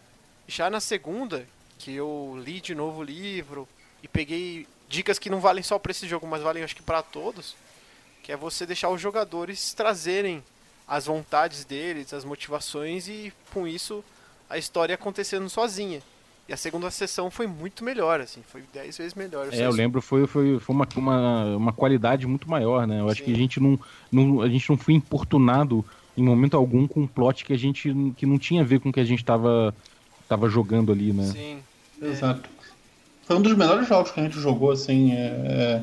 Já 0.48 0.70
na 0.70 0.80
segunda, 0.80 1.46
que 1.78 1.94
eu 1.94 2.40
li 2.42 2.62
de 2.62 2.74
novo 2.74 3.00
o 3.00 3.04
livro 3.04 3.68
e 4.02 4.08
peguei 4.08 4.66
dicas 4.88 5.18
que 5.18 5.28
não 5.28 5.38
valem 5.38 5.62
só 5.62 5.78
pra 5.78 5.92
esse 5.92 6.08
jogo, 6.08 6.26
mas 6.26 6.40
valem 6.40 6.64
acho 6.64 6.74
que 6.74 6.82
pra 6.82 7.02
todos, 7.02 7.54
que 8.22 8.32
é 8.32 8.36
você 8.38 8.64
deixar 8.64 8.88
os 8.88 9.02
jogadores 9.02 9.74
trazerem 9.74 10.42
as 10.88 11.04
vontades 11.04 11.62
deles, 11.62 12.14
as 12.14 12.24
motivações 12.24 13.06
e 13.06 13.32
com 13.52 13.68
isso 13.68 14.02
a 14.50 14.58
história 14.58 14.94
acontecendo 14.94 15.48
sozinha. 15.48 16.02
E 16.48 16.52
a 16.52 16.56
segunda 16.56 16.90
sessão 16.90 17.30
foi 17.30 17.46
muito 17.46 17.84
melhor, 17.84 18.20
assim, 18.20 18.42
foi 18.42 18.62
10 18.74 18.98
vezes 18.98 19.14
melhor. 19.14 19.48
É, 19.52 19.64
eu 19.64 19.70
lembro, 19.70 20.02
foi, 20.02 20.26
foi, 20.26 20.58
foi 20.58 20.74
uma, 20.74 20.88
uma, 20.96 21.44
uma 21.56 21.72
qualidade 21.72 22.26
muito 22.26 22.50
maior, 22.50 22.88
né? 22.88 22.98
Eu 23.00 23.08
acho 23.08 23.20
Sim. 23.20 23.26
que 23.26 23.32
a 23.32 23.36
gente 23.36 23.60
não, 23.60 23.78
não, 24.10 24.42
a 24.42 24.48
gente 24.48 24.68
não 24.68 24.76
foi 24.76 24.94
importunado 24.94 25.86
em 26.16 26.24
momento 26.24 26.56
algum 26.56 26.88
com 26.88 27.02
um 27.02 27.06
plot 27.06 27.44
que 27.44 27.52
a 27.52 27.56
gente 27.56 27.94
que 28.16 28.26
não 28.26 28.36
tinha 28.36 28.62
a 28.62 28.64
ver 28.64 28.80
com 28.80 28.88
o 28.88 28.92
que 28.92 28.98
a 28.98 29.04
gente 29.04 29.24
tava, 29.24 29.72
tava 30.28 30.48
jogando 30.48 30.90
ali, 30.90 31.12
né? 31.12 31.24
Sim. 31.24 31.62
Exato. 32.02 32.50
Foi 33.22 33.36
um 33.36 33.42
dos 33.42 33.56
melhores 33.56 33.86
jogos 33.86 34.10
que 34.10 34.18
a 34.18 34.24
gente 34.24 34.40
jogou, 34.40 34.72
assim. 34.72 35.12
é- 35.12 35.82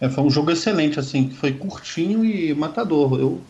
é- 0.00 0.06
é, 0.06 0.08
foi 0.08 0.24
um 0.24 0.30
jogo 0.30 0.50
excelente, 0.50 0.98
assim, 0.98 1.28
que 1.28 1.36
foi 1.36 1.52
curtinho 1.52 2.24
e 2.24 2.54
matador. 2.54 3.18
Eu, 3.18 3.40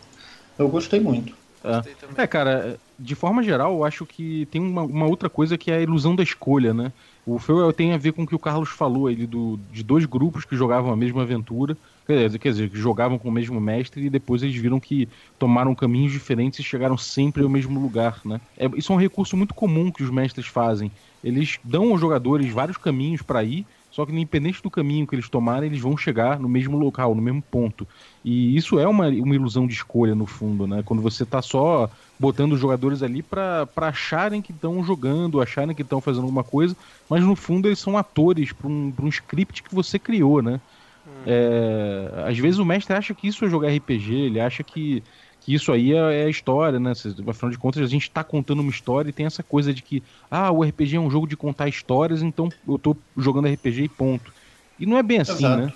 eu 0.57 0.67
gostei 0.67 0.99
muito. 0.99 1.33
Gostei 1.63 1.93
também. 1.93 2.15
É, 2.17 2.27
cara, 2.27 2.79
de 2.99 3.15
forma 3.15 3.41
geral, 3.41 3.73
eu 3.73 3.83
acho 3.85 4.05
que 4.05 4.45
tem 4.51 4.61
uma, 4.61 4.83
uma, 4.83 5.05
outra 5.05 5.29
coisa 5.29 5.57
que 5.57 5.71
é 5.71 5.77
a 5.77 5.81
ilusão 5.81 6.15
da 6.15 6.21
escolha, 6.21 6.73
né? 6.73 6.91
O 7.25 7.39
Feu 7.39 7.71
tem 7.71 7.93
a 7.93 7.97
ver 7.97 8.11
com 8.11 8.23
o 8.23 8.27
que 8.27 8.35
o 8.35 8.39
Carlos 8.39 8.69
falou, 8.69 9.09
ele 9.09 9.25
do, 9.25 9.57
de 9.71 9.83
dois 9.83 10.05
grupos 10.05 10.43
que 10.43 10.55
jogavam 10.55 10.91
a 10.91 10.97
mesma 10.97 11.21
aventura, 11.21 11.77
quer 12.05 12.25
dizer, 12.25 12.39
quer 12.39 12.49
dizer, 12.49 12.69
que 12.69 12.77
jogavam 12.77 13.17
com 13.17 13.29
o 13.29 13.31
mesmo 13.31 13.59
mestre 13.61 14.05
e 14.05 14.09
depois 14.09 14.43
eles 14.43 14.55
viram 14.55 14.79
que 14.79 15.07
tomaram 15.37 15.73
caminhos 15.73 16.11
diferentes 16.11 16.59
e 16.59 16.63
chegaram 16.63 16.97
sempre 16.97 17.43
ao 17.43 17.49
mesmo 17.49 17.79
lugar, 17.79 18.19
né? 18.25 18.41
É, 18.57 18.69
isso 18.75 18.91
é 18.91 18.95
um 18.95 18.99
recurso 18.99 19.37
muito 19.37 19.53
comum 19.53 19.91
que 19.91 20.03
os 20.03 20.09
mestres 20.09 20.47
fazem. 20.47 20.91
Eles 21.23 21.57
dão 21.63 21.91
aos 21.91 22.01
jogadores 22.01 22.51
vários 22.51 22.77
caminhos 22.77 23.21
para 23.21 23.43
ir, 23.43 23.65
só 23.99 24.05
que 24.05 24.13
independente 24.13 24.63
do 24.63 24.71
caminho 24.71 25.05
que 25.05 25.13
eles 25.13 25.27
tomarem, 25.27 25.67
eles 25.67 25.81
vão 25.81 25.97
chegar 25.97 26.39
no 26.39 26.47
mesmo 26.47 26.77
local, 26.77 27.13
no 27.13 27.21
mesmo 27.21 27.41
ponto. 27.41 27.85
E 28.23 28.55
isso 28.55 28.79
é 28.79 28.87
uma, 28.87 29.09
uma 29.09 29.35
ilusão 29.35 29.67
de 29.67 29.73
escolha, 29.73 30.15
no 30.15 30.25
fundo, 30.25 30.65
né? 30.65 30.81
Quando 30.85 31.01
você 31.01 31.25
tá 31.25 31.41
só 31.41 31.91
botando 32.17 32.53
os 32.53 32.61
jogadores 32.61 33.03
ali 33.03 33.21
para 33.21 33.67
acharem 33.75 34.41
que 34.41 34.53
estão 34.53 34.81
jogando, 34.85 35.41
acharem 35.41 35.75
que 35.75 35.81
estão 35.81 35.99
fazendo 35.99 36.23
alguma 36.23 36.45
coisa, 36.45 36.77
mas 37.09 37.25
no 37.25 37.35
fundo 37.35 37.67
eles 37.67 37.79
são 37.79 37.97
atores 37.97 38.53
para 38.53 38.69
um, 38.69 38.93
um 39.01 39.09
script 39.09 39.63
que 39.63 39.75
você 39.75 39.99
criou, 39.99 40.41
né? 40.41 40.61
Hum. 41.05 41.11
É, 41.27 42.23
às 42.25 42.37
vezes 42.37 42.57
o 42.57 42.63
mestre 42.63 42.95
acha 42.95 43.13
que 43.13 43.27
isso 43.27 43.43
é 43.43 43.49
jogar 43.49 43.67
RPG, 43.67 44.13
ele 44.13 44.39
acha 44.39 44.63
que 44.63 45.03
que 45.03 45.03
isso 45.55 45.71
aí 45.71 45.93
é, 45.93 46.21
é 46.21 46.25
a 46.25 46.29
história, 46.29 46.79
né? 46.79 46.91
Afinal 47.27 47.51
de 47.51 47.57
contas, 47.57 47.81
a 47.81 47.87
gente 47.87 48.03
está 48.03 48.23
contando 48.23 48.59
uma 48.59 48.71
história 48.71 49.09
e 49.09 49.13
tem 49.13 49.25
essa 49.25 49.43
coisa 49.43 49.73
de 49.73 49.81
que, 49.81 50.03
ah, 50.29 50.51
o 50.51 50.63
RPG 50.63 50.95
é 50.95 50.99
um 50.99 51.09
jogo 51.09 51.27
de 51.27 51.37
contar 51.37 51.67
histórias, 51.67 52.21
então 52.21 52.49
eu 52.67 52.75
estou 52.75 52.95
jogando 53.17 53.47
RPG 53.47 53.83
e 53.83 53.89
ponto. 53.89 54.33
E 54.79 54.85
não 54.85 54.97
é 54.97 55.03
bem 55.03 55.19
assim, 55.19 55.45
Exato. 55.45 55.61
né? 55.61 55.73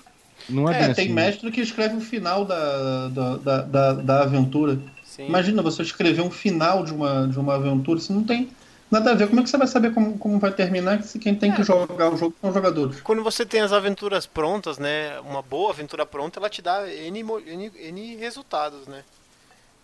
Não 0.48 0.70
é, 0.70 0.74
é 0.74 0.78
bem 0.86 0.94
tem 0.94 1.04
assim, 1.04 1.14
mestre 1.14 1.50
que 1.50 1.60
escreve 1.60 1.96
o 1.96 2.00
final 2.00 2.44
da, 2.44 3.08
da, 3.08 3.36
da, 3.36 3.62
da, 3.62 3.92
da 3.92 4.22
aventura. 4.22 4.78
Sim. 5.04 5.26
Imagina 5.26 5.62
você 5.62 5.82
escrever 5.82 6.22
um 6.22 6.30
final 6.30 6.84
de 6.84 6.92
uma, 6.92 7.26
de 7.26 7.38
uma 7.38 7.54
aventura, 7.54 8.00
você 8.00 8.12
não 8.12 8.24
tem 8.24 8.50
nada 8.90 9.12
a 9.12 9.14
ver. 9.14 9.28
Como 9.28 9.40
é 9.40 9.42
que 9.42 9.50
você 9.50 9.56
vai 9.56 9.66
saber 9.66 9.92
como, 9.92 10.18
como 10.18 10.38
vai 10.38 10.52
terminar 10.52 11.02
se 11.02 11.18
quem 11.18 11.34
tem 11.34 11.50
é. 11.50 11.54
que 11.54 11.62
jogar 11.62 12.12
o 12.12 12.16
jogo 12.16 12.34
são 12.40 12.50
os 12.50 12.54
jogadores? 12.54 13.00
Quando 13.00 13.22
você 13.22 13.44
tem 13.46 13.60
as 13.60 13.72
aventuras 13.72 14.26
prontas, 14.26 14.78
né? 14.78 15.18
Uma 15.20 15.42
boa 15.42 15.70
aventura 15.70 16.04
pronta, 16.04 16.38
ela 16.38 16.50
te 16.50 16.60
dá 16.60 16.88
N, 16.88 17.20
N, 17.20 17.72
N 17.76 18.16
resultados, 18.16 18.86
né? 18.86 19.02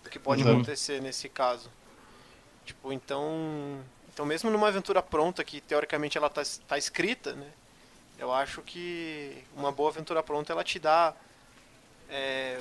Que 0.08 0.18
pode 0.18 0.42
uhum. 0.42 0.52
acontecer 0.52 1.00
nesse 1.02 1.28
caso. 1.28 1.70
Tipo, 2.64 2.92
então. 2.92 3.80
Então 4.12 4.26
mesmo 4.26 4.50
numa 4.50 4.68
aventura 4.68 5.02
pronta, 5.02 5.42
que 5.42 5.60
teoricamente 5.60 6.18
ela 6.18 6.28
tá, 6.28 6.42
tá 6.66 6.76
escrita, 6.76 7.32
né? 7.32 7.46
Eu 8.18 8.32
acho 8.32 8.60
que 8.62 9.42
uma 9.56 9.72
boa 9.72 9.90
aventura 9.90 10.22
pronta 10.22 10.52
ela 10.52 10.62
te 10.62 10.78
dá 10.78 11.14
é, 12.10 12.60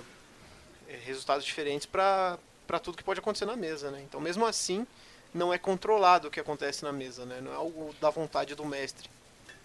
resultados 1.05 1.43
diferentes 1.43 1.85
para 1.85 2.37
tudo 2.81 2.97
que 2.97 3.03
pode 3.03 3.19
acontecer 3.19 3.45
na 3.45 3.55
mesa, 3.55 3.91
né? 3.91 4.01
Então 4.07 4.21
mesmo 4.21 4.45
assim 4.45 4.87
não 5.33 5.53
é 5.53 5.57
controlado 5.57 6.27
o 6.27 6.31
que 6.31 6.39
acontece 6.39 6.83
na 6.83 6.91
mesa, 6.91 7.25
né? 7.25 7.41
Não 7.41 7.51
é 7.51 7.55
algo 7.55 7.93
da 7.99 8.09
vontade 8.09 8.55
do 8.55 8.65
mestre. 8.65 9.09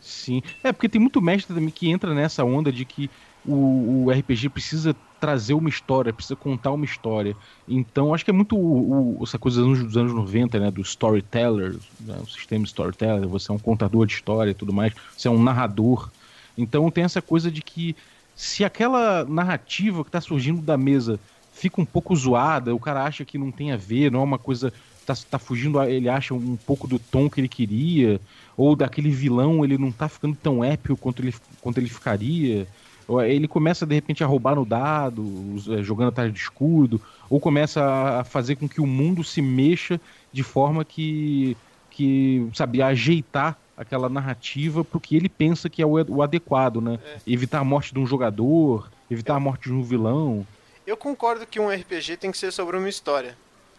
Sim, 0.01 0.43
é 0.63 0.73
porque 0.73 0.89
tem 0.89 1.01
muito 1.01 1.21
mestre 1.23 1.55
também 1.55 1.71
que 1.71 1.89
entra 1.89 2.13
nessa 2.13 2.45
onda 2.45 2.71
de 2.71 2.85
que 2.85 3.11
o, 3.47 4.05
o 4.05 4.11
RPG 4.11 4.49
precisa 4.49 4.97
trazer 5.21 5.55
uma 5.55 5.69
história, 5.69 6.13
precisa 6.13 6.37
contar 6.37 6.73
uma 6.73 6.85
história. 6.85 7.37
Então, 7.69 8.13
acho 8.13 8.25
que 8.25 8.31
é 8.31 8.35
muito 8.35 8.57
o, 8.57 9.19
o, 9.19 9.23
essa 9.23 9.39
coisa 9.39 9.61
dos 9.61 9.67
anos, 9.67 9.85
dos 9.85 9.97
anos 9.97 10.13
90, 10.13 10.59
né? 10.59 10.71
Do 10.71 10.83
storyteller, 10.83 11.77
né, 12.01 12.19
o 12.23 12.27
sistema 12.27 12.65
storyteller, 12.65 13.29
você 13.29 13.51
é 13.51 13.55
um 13.55 13.59
contador 13.59 14.07
de 14.07 14.15
história 14.15 14.51
e 14.51 14.55
tudo 14.55 14.73
mais, 14.73 14.93
você 15.17 15.29
é 15.29 15.31
um 15.31 15.43
narrador. 15.43 16.11
Então, 16.57 16.91
tem 16.91 17.05
essa 17.05 17.23
coisa 17.23 17.51
de 17.51 17.63
que 17.63 17.97
se 18.35 18.65
aquela 18.65 19.25
narrativa 19.25 20.03
que 20.03 20.09
está 20.09 20.21
surgindo 20.21 20.61
da 20.61 20.77
mesa 20.77 21.19
fica 21.53 21.81
um 21.81 21.87
pouco 21.87 22.15
zoada, 22.15 22.75
o 22.75 22.81
cara 22.81 23.05
acha 23.05 23.25
que 23.25 23.39
não 23.39 23.51
tem 23.51 23.73
a 23.73 23.77
ver, 23.77 24.11
não 24.11 24.21
é 24.21 24.25
uma 24.25 24.39
coisa. 24.39 24.73
Tá, 25.07 25.15
tá 25.31 25.39
fugindo, 25.39 25.83
ele 25.83 26.09
acha 26.09 26.33
um 26.33 26.57
pouco 26.57 26.89
do 26.89 26.99
tom 26.99 27.29
que 27.29 27.39
ele 27.39 27.49
queria, 27.49 28.19
ou 28.57 28.75
daquele 28.75 29.11
vilão 29.11 29.63
ele 29.63 29.77
não 29.77 29.93
tá 29.93 30.09
ficando 30.09 30.35
tão 30.35 30.65
épico 30.65 30.97
quanto 30.97 31.21
ele, 31.21 31.35
quanto 31.61 31.77
ele 31.77 31.91
ficaria 31.91 32.67
ele 33.27 33.49
começa 33.49 33.87
de 33.87 33.95
repente 33.95 34.23
a 34.23 34.27
roubar 34.27 34.55
no 34.55 34.65
dado, 34.65 35.25
é, 35.71 35.83
jogando 35.83 36.09
atrás 36.09 36.33
de 36.33 36.39
escudo, 36.39 37.01
ou 37.29 37.41
começa 37.41 37.85
a 38.21 38.25
fazer 38.25 38.57
com 38.57 38.69
que 38.69 38.81
o 38.81 38.87
mundo 38.87 39.23
se 39.23 39.43
mexa 39.43 40.01
de 40.33 40.43
forma 40.43 40.85
que, 40.85 41.57
que 41.91 42.49
sabe, 42.55 42.83
ajeitar 42.83 43.59
aquela 43.77 44.09
narrativa 44.09 44.85
para 44.85 44.99
o 44.99 45.01
que 45.01 45.17
ele 45.17 45.29
pensa 45.29 45.69
que 45.69 45.83
é 45.83 45.87
o, 45.87 46.23
adequado, 46.23 46.81
né? 46.81 46.99
É. 47.05 47.19
Evitar 47.27 47.61
a 47.61 47.65
morte 47.65 47.93
de 47.93 47.99
um 47.99 48.07
jogador, 48.07 48.91
evitar 49.11 49.35
a 49.35 49.41
morte 49.41 49.65
de 49.65 49.73
um 49.73 49.83
vilão. 49.83 50.47
Eu 50.87 50.97
concordo 50.97 51.47
que 51.47 51.59
um 51.59 51.69
RPG 51.69 52.17
tem 52.19 52.31
que 52.31 52.39
ser 52.39 52.53
sobre 52.53 52.77
uma 52.77 52.89
história. 52.89 53.37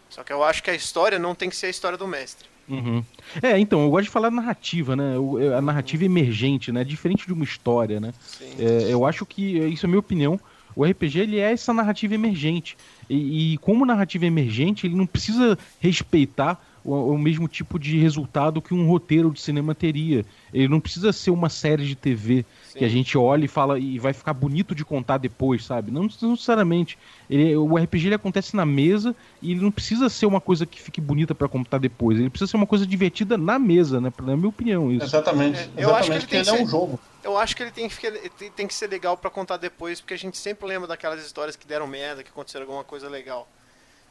Só 0.10 0.24
que 0.24 0.32
eu 0.32 0.44
acho 0.44 0.62
que 0.62 0.70
a 0.70 0.76
história 0.76 1.18
não 1.18 1.34
tem 1.34 1.50
que 1.50 1.56
ser 1.56 1.68
a 1.68 1.70
história 1.70 1.98
do 1.98 2.08
mestre. 2.08 2.48
Uhum. 2.68 3.04
É, 3.42 3.60
então, 3.60 3.84
eu 3.84 3.90
gosto 3.90 4.06
de 4.06 4.10
falar 4.10 4.32
narrativa, 4.32 4.96
né? 4.96 5.14
A 5.58 5.62
narrativa 5.62 6.04
emergente, 6.04 6.72
né? 6.72 6.84
Diferente 6.84 7.28
de 7.28 7.34
uma 7.34 7.44
história, 7.44 8.00
né? 8.00 8.14
É, 8.60 8.92
eu 8.92 9.06
acho 9.06 9.26
que, 9.26 9.58
isso 9.60 9.86
é 9.86 9.88
minha 9.88 10.00
opinião, 10.00 10.40
o 10.76 10.84
RPG 10.84 11.20
ele 11.20 11.40
é 11.40 11.52
essa 11.52 11.74
narrativa 11.74 12.16
emergente. 12.16 12.76
E, 13.10 13.54
e 13.54 13.58
como 13.60 13.86
narrativa 13.86 14.26
emergente, 14.26 14.88
ele 14.88 14.96
não 14.96 15.06
precisa 15.06 15.58
respeitar 15.80 16.60
o, 16.86 17.14
o, 17.14 17.18
mesmo 17.18 17.48
tipo 17.48 17.80
de 17.80 17.98
resultado 17.98 18.62
que 18.62 18.74
um 18.74 18.88
roteiro 18.88 19.32
de 19.32 19.42
cinema 19.42 19.74
teria. 19.74 20.24
Ele 20.54 20.68
não 20.68 20.80
precisa 20.80 21.12
ser 21.12 21.32
uma 21.32 21.50
série 21.50 21.84
de 21.84 21.96
TV 21.96 22.46
Sim. 22.68 22.80
que 22.80 22.86
a 22.86 22.88
gente 22.88 23.18
olha 23.18 23.46
e 23.46 23.48
fala 23.48 23.80
e 23.80 23.98
vai 23.98 24.14
ficar 24.14 24.34
bonito 24.34 24.76
de 24.76 24.86
contar 24.86 25.18
depois, 25.18 25.66
sabe? 25.66 25.92
Não, 25.92 26.08
não 26.22 26.32
necessariamente. 26.32 26.98
Ele, 27.28 27.56
o 27.56 27.76
RPG 27.76 28.08
ele 28.08 28.16
acontece 28.16 28.56
na 28.56 28.66
mesa 28.66 29.16
e 29.42 29.52
ele 29.52 29.62
não 29.62 29.72
precisa 29.72 30.08
ser 30.10 30.28
uma 30.28 30.40
coisa 30.40 30.66
que 30.66 30.80
fique 30.80 31.02
bonita 31.02 31.34
para 31.34 31.48
contar 31.48 31.80
depois. 31.80 32.20
Ele 32.20 32.30
precisa 32.30 32.52
ser 32.52 32.58
uma 32.58 32.68
coisa 32.68 32.86
divertida 32.86 33.38
na 33.38 33.58
mesa, 33.58 34.00
né? 34.00 34.14
Na 34.22 34.38
minha 34.38 34.50
opinião, 34.50 34.92
isso. 34.92 35.06
Exatamente. 35.06 35.70
É, 35.76 35.84
eu 35.84 35.96
acho 35.96 36.12
que 36.12 36.18
ele, 36.18 36.28
tem 36.28 36.40
ele 36.42 36.50
é 36.50 36.64
um 36.64 36.68
jogo. 36.68 37.00
Eu 37.24 37.36
acho 37.36 37.56
que 37.56 37.64
ele 37.64 37.72
tem 37.72 37.90
que, 37.90 38.50
tem 38.52 38.68
que 38.68 38.74
ser 38.74 38.88
legal 38.88 39.18
para 39.18 39.32
contar 39.32 39.58
depois, 39.58 40.00
porque 40.00 40.14
a 40.14 40.18
gente 40.18 40.38
sempre 40.38 40.68
lembra 40.68 40.88
daquelas 40.88 41.26
histórias 41.26 41.56
que 41.56 41.66
deram 41.66 41.88
merda, 41.88 42.24
que 42.24 42.30
aconteceram 42.30 42.66
alguma 42.66 42.84
coisa 42.84 43.10
legal. 43.10 43.48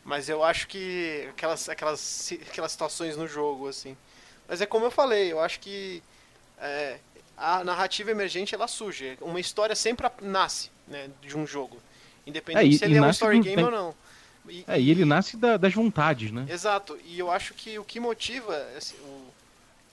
Mas 0.04 0.28
eu 0.28 0.44
acho 0.44 0.68
que 0.68 1.26
aquelas, 1.30 1.68
aquelas, 1.68 2.32
aquelas 2.48 2.72
situações 2.72 3.16
no 3.16 3.26
jogo, 3.26 3.68
assim. 3.68 3.96
Mas 4.46 4.60
é 4.60 4.66
como 4.66 4.84
eu 4.84 4.90
falei, 4.90 5.32
eu 5.32 5.40
acho 5.40 5.58
que 5.60 6.02
é, 6.58 6.98
a 7.36 7.64
narrativa 7.64 8.10
emergente 8.10 8.54
ela 8.54 8.68
surge. 8.68 9.16
Uma 9.20 9.40
história 9.40 9.74
sempre 9.74 10.06
nasce 10.20 10.70
né, 10.86 11.10
de 11.22 11.36
um 11.36 11.46
jogo. 11.46 11.78
Independente 12.26 12.64
é, 12.64 12.68
e, 12.68 12.78
se 12.78 12.84
ele 12.84 12.96
é 12.96 13.02
um 13.02 13.10
story 13.10 13.40
game 13.40 13.56
tem... 13.56 13.64
ou 13.64 13.70
não. 13.70 13.94
E, 14.46 14.64
é, 14.68 14.78
e 14.78 14.90
ele 14.90 15.06
nasce 15.06 15.38
da, 15.38 15.56
das 15.56 15.72
vontades, 15.72 16.30
né? 16.30 16.46
Exato. 16.48 16.98
E 17.04 17.18
eu 17.18 17.30
acho 17.30 17.54
que 17.54 17.78
o 17.78 17.84
que 17.84 17.98
motiva 17.98 18.54
assim, 18.76 18.96
o, 18.96 19.32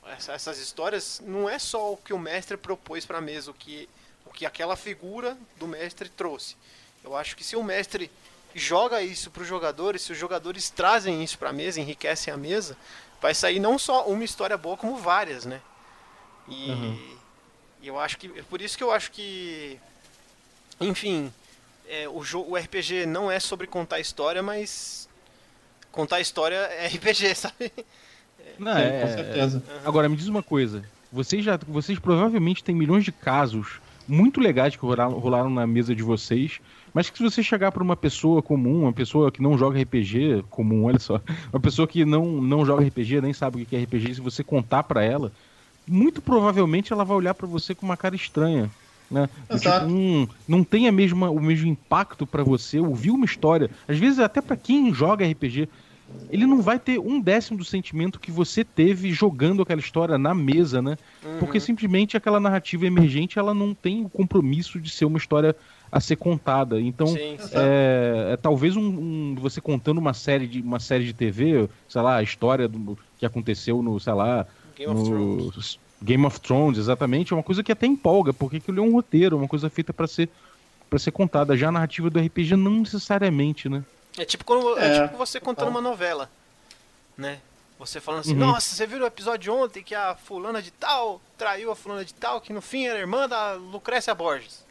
essa, 0.10 0.34
essas 0.34 0.60
histórias 0.60 1.22
não 1.26 1.50
é 1.50 1.58
só 1.58 1.94
o 1.94 1.98
que 1.98 2.14
o 2.14 2.20
mestre 2.20 2.58
propôs 2.58 3.06
para 3.06 3.20
a 3.20 3.22
mesa, 3.22 3.52
o 3.52 3.54
que, 3.54 3.88
o 4.26 4.32
que 4.32 4.46
aquela 4.46 4.76
figura 4.76 5.38
do 5.58 5.68
mestre 5.68 6.10
trouxe. 6.10 6.56
Eu 7.04 7.16
acho 7.16 7.36
que 7.36 7.44
se 7.44 7.56
o 7.56 7.64
mestre 7.64 8.12
joga 8.54 9.02
isso 9.02 9.32
para 9.32 9.44
os 9.44 9.48
jogadores, 9.48 10.02
se 10.02 10.12
os 10.12 10.18
jogadores 10.18 10.70
trazem 10.70 11.24
isso 11.24 11.38
para 11.38 11.50
a 11.50 11.54
mesa, 11.54 11.80
enriquecem 11.80 12.34
a 12.34 12.38
mesa, 12.38 12.78
vai 13.22 13.34
sair 13.34 13.60
não 13.60 13.78
só 13.78 14.06
uma 14.06 14.24
história 14.24 14.58
boa, 14.58 14.76
como 14.76 14.98
várias, 14.98 15.46
né? 15.46 15.62
E 16.48 16.70
uhum. 16.70 17.18
eu 17.84 18.00
acho 18.00 18.18
que. 18.18 18.28
É 18.38 18.44
por 18.44 18.62
isso 18.62 18.78
que 18.78 18.84
eu 18.84 18.92
acho 18.92 19.12
que. 19.12 19.78
Enfim, 20.80 21.32
é, 21.88 22.10
o, 22.10 22.24
jogo, 22.24 22.52
o 22.52 22.58
RPG 22.58 23.06
não 23.06 23.32
é 23.32 23.40
sobre 23.40 23.68
contar 23.68 24.00
história, 24.00 24.42
mas. 24.42 25.08
Contar 25.92 26.20
história 26.20 26.56
é 26.56 26.88
RPG, 26.94 27.36
sabe? 27.36 27.72
Não, 28.58 28.78
é, 28.78 29.02
com 29.02 29.08
certeza. 29.08 29.58
Uhum. 29.58 29.88
Agora, 29.88 30.10
me 30.10 30.16
diz 30.16 30.28
uma 30.28 30.44
coisa. 30.44 30.84
Vocês, 31.12 31.44
já, 31.44 31.58
vocês 31.68 32.00
provavelmente 32.00 32.64
têm 32.64 32.74
milhões 32.74 33.04
de 33.04 33.12
casos 33.12 33.80
muito 34.08 34.40
legais 34.40 34.76
que 34.76 34.82
rolaram, 34.82 35.12
rolaram 35.20 35.50
na 35.50 35.68
mesa 35.68 35.94
de 35.94 36.02
vocês 36.02 36.60
mas 36.94 37.10
que 37.10 37.18
se 37.18 37.24
você 37.24 37.42
chegar 37.42 37.72
para 37.72 37.84
uma 37.84 37.96
pessoa 37.96 38.42
comum, 38.42 38.84
uma 38.84 38.94
pessoa 38.94 39.32
que 39.32 39.42
não 39.42 39.58
joga 39.58 39.82
RPG 39.82 40.46
comum, 40.50 40.86
olha 40.86 41.00
só, 41.00 41.22
uma 41.52 41.60
pessoa 41.60 41.88
que 41.88 42.04
não, 42.06 42.42
não 42.42 42.66
joga 42.66 42.86
RPG, 42.86 43.22
nem 43.22 43.34
sabe 43.34 43.62
o 43.62 43.66
que 43.66 43.76
é 43.76 43.84
RPG, 43.84 44.16
se 44.16 44.22
você 44.22 44.44
contar 44.44 44.84
para 44.84 45.04
ela, 45.04 45.32
muito 45.88 46.22
provavelmente 46.22 46.92
ela 46.94 47.04
vai 47.04 47.18
olhar 47.18 47.34
para 47.34 47.48
você 47.48 47.74
com 47.74 47.86
uma 47.86 47.98
cara 47.98 48.16
estranha. 48.16 48.70
Né? 49.10 49.30
Tipo, 49.52 49.86
um, 49.88 50.28
não 50.48 50.64
tem 50.64 50.88
a 50.88 50.92
mesma, 50.92 51.30
o 51.30 51.40
mesmo 51.42 51.68
impacto 51.68 52.26
para 52.26 52.44
você 52.44 52.80
ouvir 52.80 53.12
uma 53.12 53.26
história. 53.26 53.70
Às 53.86 53.98
vezes, 53.98 54.20
até 54.20 54.40
para 54.40 54.56
quem 54.56 54.94
joga 54.94 55.28
RPG, 55.28 55.68
ele 56.30 56.46
não 56.46 56.62
vai 56.62 56.80
ter 56.80 57.00
um 57.00 57.20
décimo 57.20 57.58
do 57.58 57.66
sentimento 57.66 58.20
que 58.20 58.32
você 58.32 58.64
teve 58.64 59.12
jogando 59.12 59.62
aquela 59.62 59.82
história 59.82 60.18
na 60.18 60.34
mesa, 60.34 60.82
né? 60.82 60.98
Uhum. 61.24 61.40
Porque 61.40 61.60
simplesmente 61.60 62.16
aquela 62.16 62.40
narrativa 62.40 62.86
emergente 62.86 63.38
ela 63.38 63.54
não 63.54 63.74
tem 63.74 64.06
o 64.06 64.10
compromisso 64.10 64.80
de 64.80 64.90
ser 64.90 65.06
uma 65.06 65.18
história 65.18 65.56
a 65.92 66.00
ser 66.00 66.16
contada. 66.16 66.80
Então, 66.80 67.08
Sim, 67.08 67.38
é, 67.54 68.30
é, 68.34 68.38
talvez 68.38 68.76
um, 68.78 68.82
um, 68.82 69.36
você 69.38 69.60
contando 69.60 69.98
uma 69.98 70.14
série 70.14 70.48
de 70.48 70.62
uma 70.62 70.80
série 70.80 71.04
de 71.04 71.14
TV, 71.14 71.68
sei 71.90 72.02
lá, 72.02 72.18
a 72.18 72.24
história 72.24 72.68
do, 72.68 72.98
que 73.18 73.26
aconteceu 73.26 73.82
no, 73.82 74.00
sei 74.00 74.14
lá, 74.14 74.48
Game 74.78 74.94
no, 74.94 75.02
of 75.02 75.10
Thrones. 75.10 75.80
Game 76.02 76.26
of 76.26 76.40
Thrones, 76.40 76.78
exatamente, 76.80 77.34
é 77.34 77.36
uma 77.36 77.44
coisa 77.44 77.62
que 77.62 77.72
até 77.72 77.86
empolga, 77.86 78.34
porque 78.34 78.58
aquilo 78.58 78.80
é 78.80 78.82
um 78.82 78.94
roteiro, 78.94 79.38
uma 79.38 79.48
coisa 79.48 79.70
feita 79.70 79.94
para 79.94 80.08
ser 80.08 80.30
para 80.90 81.00
ser 81.00 81.12
contada. 81.12 81.56
Já 81.56 81.70
a 81.70 81.72
narrativa 81.72 82.10
do 82.10 82.20
RPG 82.20 82.56
não 82.58 82.80
necessariamente, 82.82 83.70
né? 83.70 83.84
É 84.18 84.26
tipo, 84.26 84.44
quando, 84.44 84.78
é, 84.78 84.98
é 84.98 85.04
tipo 85.04 85.18
você 85.18 85.40
contando 85.40 85.70
uma 85.70 85.80
novela. 85.82 86.30
né? 87.18 87.40
Você 87.80 88.00
falando 88.00 88.22
assim, 88.22 88.34
Uhum. 88.34 88.40
nossa, 88.40 88.76
você 88.76 88.86
viu 88.86 89.00
o 89.02 89.06
episódio 89.06 89.40
de 89.40 89.50
ontem 89.50 89.82
que 89.84 89.96
a 89.96 90.16
fulana 90.16 90.62
de 90.62 90.70
tal 90.70 91.22
traiu 91.38 91.72
a 91.72 91.76
fulana 91.76 92.04
de 92.06 92.14
tal, 92.14 92.40
que 92.42 92.52
no 92.54 92.62
fim 92.62 92.86
era 92.86 93.00
irmã 93.00 93.28
da 93.28 93.54
Lucrécia 93.54 94.14
Borges. 94.14 94.64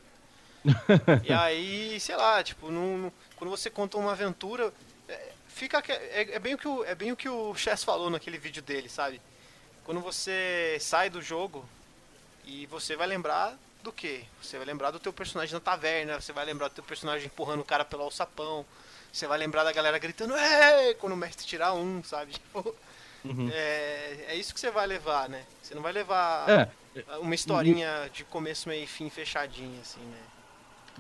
e 1.23 1.33
aí, 1.33 1.99
sei 2.01 2.17
lá, 2.17 2.43
tipo, 2.43 2.71
não- 2.71 2.99
não- 2.99 3.13
quando 3.37 3.51
você 3.51 3.71
conta 3.71 3.97
uma 3.99 4.13
aventura, 4.13 4.73
é, 5.09 5.33
fica 5.49 5.81
que- 5.83 5.93
é, 5.93 6.35
é 6.35 6.39
bem 6.39 6.55
o 6.55 6.59
que 6.59 6.69
o, 6.69 6.85
é 6.85 6.95
bem 6.95 7.13
o 7.13 7.17
que 7.17 7.29
o 7.29 7.55
Chess 7.55 7.85
falou 7.85 8.11
naquele 8.11 8.39
vídeo 8.39 8.63
dele, 8.63 8.89
sabe? 8.89 9.21
Quando 9.85 10.01
você 10.01 10.79
sai 10.81 11.11
do 11.11 11.23
jogo 11.23 11.65
e 12.45 12.67
você 12.67 12.97
vai 12.97 13.07
lembrar 13.07 13.57
do 13.83 13.93
quê? 13.93 14.25
Você 14.43 14.57
vai 14.59 14.67
lembrar 14.67 14.91
do 14.91 15.01
teu 15.01 15.13
personagem 15.13 15.55
na 15.55 15.61
taverna, 15.61 16.21
você 16.21 16.33
vai 16.33 16.45
lembrar 16.45 16.69
do 16.69 16.75
teu 16.75 16.85
personagem 16.85 17.27
empurrando 17.27 17.61
o 17.61 17.65
cara 17.65 17.85
pelo 17.85 18.03
alçapão, 18.05 18.67
você 19.13 19.27
vai 19.27 19.39
lembrar 19.39 19.65
da 19.65 19.73
galera 19.73 19.99
gritando 19.99 20.35
quando 20.99 21.15
o 21.15 21.17
mestre 21.17 21.47
tirar 21.47 21.75
um, 21.75 22.03
sabe? 22.05 22.33
Tipo, 22.41 22.75
Uhum. 23.23 23.51
é, 23.53 24.25
é 24.29 24.35
isso 24.35 24.55
que 24.55 24.61
você 24.61 24.71
vai 24.71 24.87
levar, 24.87 25.29
né? 25.29 25.45
Você 25.63 25.75
não 25.75 25.83
vai 25.83 25.93
levar 25.93 26.49
É, 26.49 26.69
uma 27.19 27.35
historinha 27.35 28.09
de 28.13 28.25
começo, 28.25 28.67
meio 28.69 28.85
e 28.85 28.87
fim 28.87 29.11
fechadinha, 29.11 29.81
assim, 29.83 30.01
né? 30.01 30.19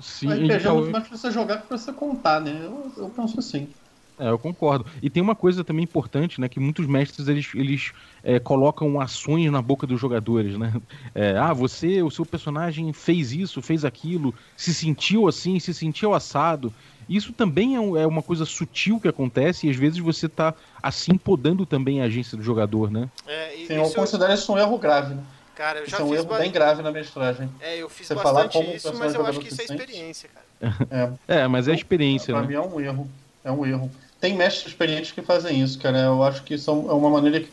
Sim, 0.00 0.28
O 0.28 0.33
RPG 0.33 0.66
é 0.69 0.73
muito 0.73 0.90
mais 0.90 1.09
pra 1.09 1.16
você 1.16 1.30
jogar 1.30 1.62
que 1.62 1.69
pra 1.69 1.78
você 1.78 1.92
contar, 1.92 2.40
né? 2.40 2.64
Eu, 2.66 2.92
eu 2.97 3.11
penso 3.11 3.38
assim. 3.38 3.75
É, 4.19 4.28
eu 4.28 4.38
concordo. 4.38 4.85
E 5.00 5.09
tem 5.09 5.23
uma 5.23 5.35
coisa 5.35 5.64
também 5.64 5.83
importante, 5.83 6.38
né? 6.42 6.47
Que 6.49 6.61
muitos 6.61 6.87
mestres 6.87 7.26
eles, 7.26 7.50
eles 7.54 7.90
é, 8.23 8.38
colocam 8.38 9.00
ações 9.00 9.50
na 9.50 9.62
boca 9.62 9.87
dos 9.87 9.99
jogadores, 9.99 10.59
né? 10.59 10.75
É, 11.14 11.38
ah, 11.38 11.54
você, 11.54 12.02
o 12.02 12.11
seu 12.11 12.26
personagem 12.26 12.92
fez 12.92 13.33
isso, 13.33 13.62
fez 13.62 13.83
aquilo, 13.83 14.35
se 14.54 14.75
sentiu 14.75 15.26
assim, 15.26 15.59
se 15.59 15.73
sentiu 15.73 16.12
assado. 16.12 16.75
Isso 17.09 17.33
também 17.33 17.76
é, 17.76 17.80
um- 17.80 17.97
é 17.97 18.07
uma 18.07 18.23
coisa 18.23 18.45
sutil 18.45 19.00
que 19.00 19.09
acontece 19.09 19.66
e 19.66 19.71
às 19.71 19.76
vezes 19.76 19.99
você 19.99 20.28
tá 20.28 20.54
assim 20.83 21.16
podando 21.16 21.64
também 21.64 22.02
a 22.02 22.04
agência 22.04 22.37
do 22.37 22.42
jogador, 22.42 22.90
né? 22.90 23.09
É, 23.26 23.57
e 23.57 23.66
Sim, 23.66 23.75
eu- 23.76 23.90
considero 23.92 24.33
isso 24.35 24.52
um 24.52 24.59
erro 24.59 24.78
grave, 24.78 25.14
né? 25.14 25.26
Cara, 25.61 25.79
eu 25.81 25.83
Isso 25.83 25.90
já 25.90 25.99
é 25.99 26.02
um 26.02 26.14
erro 26.14 26.25
ba- 26.25 26.38
bem 26.38 26.50
grave 26.50 26.83
na 26.83 26.90
mestragem. 26.90 27.50
É, 27.61 27.76
eu 27.76 27.90
fiz 27.90 28.07
Você 28.07 28.14
falar 28.17 28.45
bastante 28.45 28.52
como 28.55 28.71
o 28.71 28.75
isso, 28.76 28.95
mas 28.95 29.14
eu 29.14 29.26
acho 29.26 29.40
que 29.40 29.49
isso 29.49 29.61
é 29.61 29.64
experiência, 29.64 30.31
cara. 30.33 31.17
É. 31.29 31.40
É, 31.43 31.47
mas 31.47 31.69
é 31.69 31.73
a 31.73 31.75
experiência, 31.75 32.33
Pra 32.33 32.40
né? 32.40 32.49
mim 32.49 32.55
é 32.55 32.61
um 32.62 32.81
erro. 32.81 33.11
É 33.45 33.52
um 33.52 33.67
erro. 33.67 33.90
Tem 34.19 34.35
mestres 34.35 34.69
experientes 34.73 35.12
que 35.12 35.21
fazem 35.21 35.61
isso, 35.61 35.79
cara. 35.79 35.99
Eu 35.99 36.23
acho 36.25 36.43
que 36.45 36.55
isso 36.55 36.71
é 36.71 36.75
uma 36.75 37.11
maneira 37.11 37.40
que. 37.40 37.50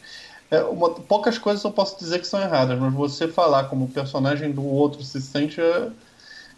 é 0.50 0.62
uma- 0.64 0.90
poucas 0.92 1.38
coisas 1.38 1.62
eu 1.66 1.72
posso 1.72 2.00
dizer 2.00 2.20
que 2.20 2.28
são 2.28 2.40
erradas, 2.42 2.80
mas 2.80 2.94
você 2.94 3.28
falar 3.28 3.66
como 3.66 3.84
o 3.86 3.90
personagem 3.90 4.52
do 4.54 4.66
outro 4.66 5.04
se 5.04 5.20
sente 5.22 5.60
é, 5.60 5.90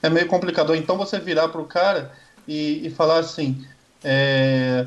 é 0.04 0.10
meio 0.12 0.28
complicado. 0.28 0.70
Ou 0.70 0.76
então 0.76 0.98
você 0.98 1.18
virar 1.20 1.50
pro 1.50 1.66
cara 1.66 2.12
e, 2.48 2.86
e 2.86 2.90
falar 2.92 3.18
assim: 3.20 3.66
é, 4.04 4.86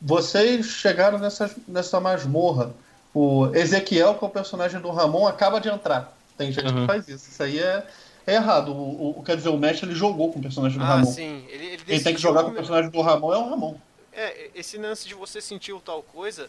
vocês 0.00 0.64
chegaram 0.66 1.18
nessa, 1.18 1.50
nessa 1.66 2.00
masmorra. 2.00 2.72
O 3.20 3.50
Ezequiel, 3.54 4.14
que 4.14 4.24
é 4.24 4.26
o 4.28 4.30
personagem 4.30 4.80
do 4.80 4.90
Ramon, 4.90 5.26
acaba 5.26 5.60
de 5.60 5.68
entrar. 5.68 6.16
Tem 6.36 6.52
gente 6.52 6.66
Uhum. 6.68 6.82
que 6.82 6.86
faz 6.86 7.08
isso. 7.08 7.28
Isso 7.28 7.42
aí 7.42 7.58
é, 7.58 7.84
é 8.24 8.34
errado. 8.34 8.72
O, 8.72 9.18
o- 9.18 9.22
quer 9.24 9.36
dizer, 9.36 9.48
o 9.48 9.58
mestre 9.58 9.86
ele 9.88 9.94
jogou 9.96 10.32
com 10.32 10.38
o 10.38 10.42
personagem 10.42 10.78
do 10.78 10.84
Ah, 10.84 10.88
Ramon. 10.88 11.04
sim. 11.12 11.44
Ele, 11.48 11.66
ele 11.66 11.84
Quem 11.84 12.00
tem 12.00 12.14
que 12.14 12.20
jogar 12.20 12.44
com 12.44 12.50
o 12.50 12.54
personagem 12.54 12.90
do 12.90 13.00
Ramon 13.00 13.32
é 13.34 13.38
o 13.38 13.48
Ramon. 13.50 13.76
É, 14.12 14.50
esse 14.54 14.76
lance 14.78 15.08
de 15.08 15.14
você 15.14 15.40
sentir 15.40 15.72
o 15.72 15.80
tal 15.80 16.00
coisa 16.02 16.48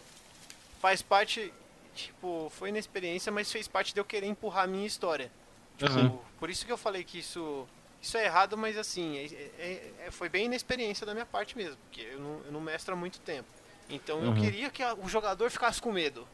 faz 0.79 1.01
parte, 1.01 1.51
tipo, 1.95 2.51
foi 2.55 2.69
inexperiência, 2.69 3.31
mas 3.31 3.51
fez 3.51 3.67
parte 3.67 3.91
de 3.93 3.99
eu 3.99 4.05
querer 4.05 4.27
empurrar 4.27 4.65
a 4.65 4.67
minha 4.67 4.85
história. 4.85 5.31
Tipo, 5.77 5.91
Uhum. 5.91 6.19
por 6.39 6.51
isso 6.51 6.67
que 6.67 6.71
eu 6.71 6.77
falei 6.77 7.03
que 7.03 7.17
isso, 7.17 7.65
isso 7.99 8.15
é 8.15 8.25
errado, 8.25 8.55
mas 8.55 8.77
assim, 8.77 9.17
é- 9.17 9.25
é- 9.59 9.91
é- 10.07 10.11
foi 10.11 10.29
bem 10.29 10.45
inexperiência 10.45 11.03
da 11.03 11.13
minha 11.13 11.25
parte 11.25 11.57
mesmo, 11.57 11.77
porque 11.87 12.01
eu 12.13 12.19
não, 12.19 12.41
eu 12.45 12.51
não 12.51 12.61
mestro 12.61 12.93
há 12.93 12.97
muito 12.97 13.19
tempo. 13.21 13.47
Então 13.89 14.19
eu 14.23 14.29
Uhum. 14.29 14.35
queria 14.41 14.69
que 14.69 14.83
a- 14.83 14.93
o 14.93 15.09
jogador 15.09 15.49
ficasse 15.49 15.81
com 15.81 15.91
medo. 15.91 16.27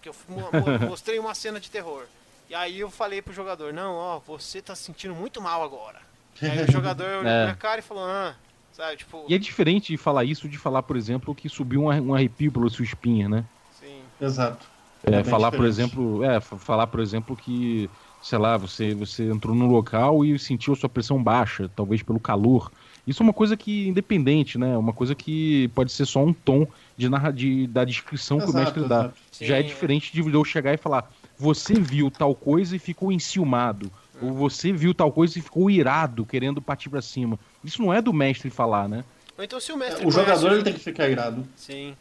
Porque 0.00 0.08
eu 0.08 0.14
mo- 0.28 0.50
mo- 0.52 0.78
mostrei 0.88 1.18
uma 1.18 1.34
cena 1.34 1.60
de 1.60 1.70
terror. 1.70 2.06
E 2.48 2.54
aí 2.54 2.80
eu 2.80 2.90
falei 2.90 3.22
pro 3.22 3.32
jogador, 3.32 3.72
não, 3.72 3.94
ó, 3.94 4.18
você 4.18 4.60
tá 4.62 4.74
se 4.74 4.84
sentindo 4.84 5.14
muito 5.14 5.40
mal 5.40 5.62
agora. 5.62 6.00
E 6.40 6.48
aí 6.48 6.64
o 6.64 6.66
jogador 6.72 7.04
olhou 7.04 7.20
É. 7.20 7.34
pra 7.36 7.44
minha 7.44 7.56
cara 7.56 7.78
e 7.80 7.82
falou, 7.82 8.04
ah, 8.04 8.34
sabe, 8.72 8.96
tipo, 8.96 9.24
E 9.28 9.34
é 9.34 9.38
diferente 9.38 9.88
de 9.88 9.96
falar 9.98 10.24
isso 10.24 10.48
de 10.48 10.58
falar, 10.58 10.82
por 10.82 10.96
exemplo, 10.96 11.34
que 11.34 11.48
subiu 11.48 11.82
um, 11.82 11.90
arre- 11.90 12.00
um 12.00 12.14
arrepio 12.14 12.50
pela 12.50 12.68
sua 12.70 12.84
espinha, 12.84 13.28
né? 13.28 13.44
sim. 13.70 14.02
Exato. 14.20 14.66
É, 15.02 15.22
bem 15.22 15.24
falar, 15.24 15.50
por 15.52 15.64
exemplo, 15.64 16.22
é, 16.24 16.40
fa- 16.40 16.58
falar, 16.58 16.86
por 16.86 17.00
exemplo, 17.00 17.34
que, 17.36 17.90
sei 18.20 18.38
lá, 18.38 18.56
você, 18.58 18.94
você 18.94 19.30
entrou 19.30 19.54
num 19.54 19.66
local 19.66 20.24
e 20.24 20.38
sentiu 20.38 20.74
a 20.74 20.76
sua 20.76 20.88
pressão 20.90 21.22
baixa, 21.22 21.68
talvez 21.74 22.02
pelo 22.02 22.20
calor. 22.20 22.70
Isso 23.06 23.22
é 23.22 23.24
uma 23.24 23.32
coisa 23.32 23.56
que, 23.56 23.88
independente, 23.88 24.58
né? 24.58 24.76
Uma 24.76 24.92
coisa 24.92 25.14
que 25.14 25.68
pode 25.68 25.90
ser 25.92 26.06
só 26.06 26.22
um 26.22 26.32
tom 26.32 26.66
de, 26.96 27.08
narra, 27.08 27.32
de 27.32 27.66
da 27.66 27.84
descrição 27.84 28.38
que 28.38 28.44
o 28.44 28.48
Exato, 28.50 28.58
mestre 28.64 28.88
dá. 28.88 29.00
exato. 29.00 29.14
Já 29.40 29.56
é 29.56 29.62
Sim, 29.62 29.68
diferente 29.68 30.12
de 30.12 30.20
eu 30.20 30.44
chegar 30.44 30.74
e 30.74 30.76
falar, 30.76 31.10
você 31.38 31.74
viu 31.74 32.10
tal 32.10 32.34
coisa 32.34 32.76
e 32.76 32.78
ficou 32.78 33.10
enciumado. 33.10 33.90
Ou 34.22 34.32
você 34.34 34.70
viu 34.70 34.92
tal 34.92 35.10
coisa 35.10 35.38
e 35.38 35.42
ficou 35.42 35.70
irado, 35.70 36.26
querendo 36.26 36.60
partir 36.60 36.90
pra 36.90 37.00
cima. 37.00 37.38
Isso 37.64 37.80
não 37.80 37.92
é 37.92 38.02
do 38.02 38.12
mestre 38.12 38.50
falar, 38.50 38.86
né? 38.88 39.02
Ou 39.38 39.42
então 39.42 39.58
se 39.58 39.72
o 39.72 39.76
mestre 39.76 40.04
O 40.04 40.12
conhece 40.12 40.20
jogador 40.20 40.50
o 40.50 40.54
ele 40.56 40.62
tem 40.64 40.74
que 40.74 40.80
ficar 40.80 41.08
irado. 41.08 41.46
Sim. 41.56 41.96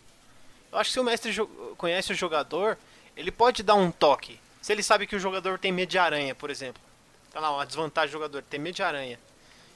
Eu 0.72 0.78
acho 0.78 0.90
que 0.90 0.94
se 0.94 1.00
o 1.00 1.04
mestre 1.04 1.32
jo- 1.32 1.48
conhece 1.78 2.12
o 2.12 2.16
jogador, 2.16 2.78
ele 3.16 3.32
pode 3.32 3.64
dar 3.64 3.76
um 3.76 3.90
toque. 3.90 4.38
Se 4.62 4.74
ele 4.74 4.84
sabe 4.84 5.08
que 5.08 5.16
o 5.16 5.20
jogador 5.20 5.58
tem 5.58 5.72
medo 5.72 5.90
de 5.90 5.98
aranha, 5.98 6.36
por 6.36 6.50
exemplo. 6.50 6.82
Tá 7.32 7.40
lá, 7.40 7.56
uma 7.56 7.66
desvantagem 7.66 8.10
do 8.10 8.14
jogador, 8.14 8.44
tem 8.44 8.60
medo 8.60 8.76
de 8.76 8.84
aranha. 8.84 9.18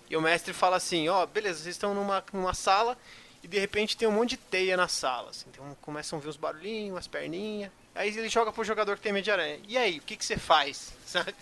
E 0.10 0.18
o 0.18 0.22
mestre 0.22 0.54
fala 0.54 0.78
assim, 0.78 1.08
ó, 1.10 1.26
beleza, 1.26 1.60
vocês 1.60 1.76
estão 1.76 1.94
numa, 1.94 2.24
numa 2.32 2.54
sala 2.54 2.98
e 3.44 3.48
de 3.48 3.60
repente 3.60 3.98
tem 3.98 4.08
um 4.08 4.12
monte 4.12 4.32
de 4.32 4.38
teia 4.38 4.78
na 4.78 4.88
sala. 4.88 5.30
Assim, 5.32 5.46
então 5.52 5.66
começam 5.82 6.20
a 6.20 6.22
ver 6.22 6.30
uns 6.30 6.38
barulhinhos, 6.38 6.96
umas 6.96 7.08
perninhas. 7.08 7.72
Aí 7.96 8.10
ele 8.10 8.30
joga 8.30 8.52
pro 8.52 8.64
jogador 8.64 8.96
que 8.96 9.02
tem 9.02 9.14
medo 9.14 9.24
de 9.24 9.32
aranha. 9.32 9.60
E 9.68 9.78
aí, 9.78 9.98
o 9.98 10.02
que, 10.02 10.16
que 10.16 10.26
você 10.26 10.38
faz? 10.38 10.94
Sabe? 11.06 11.34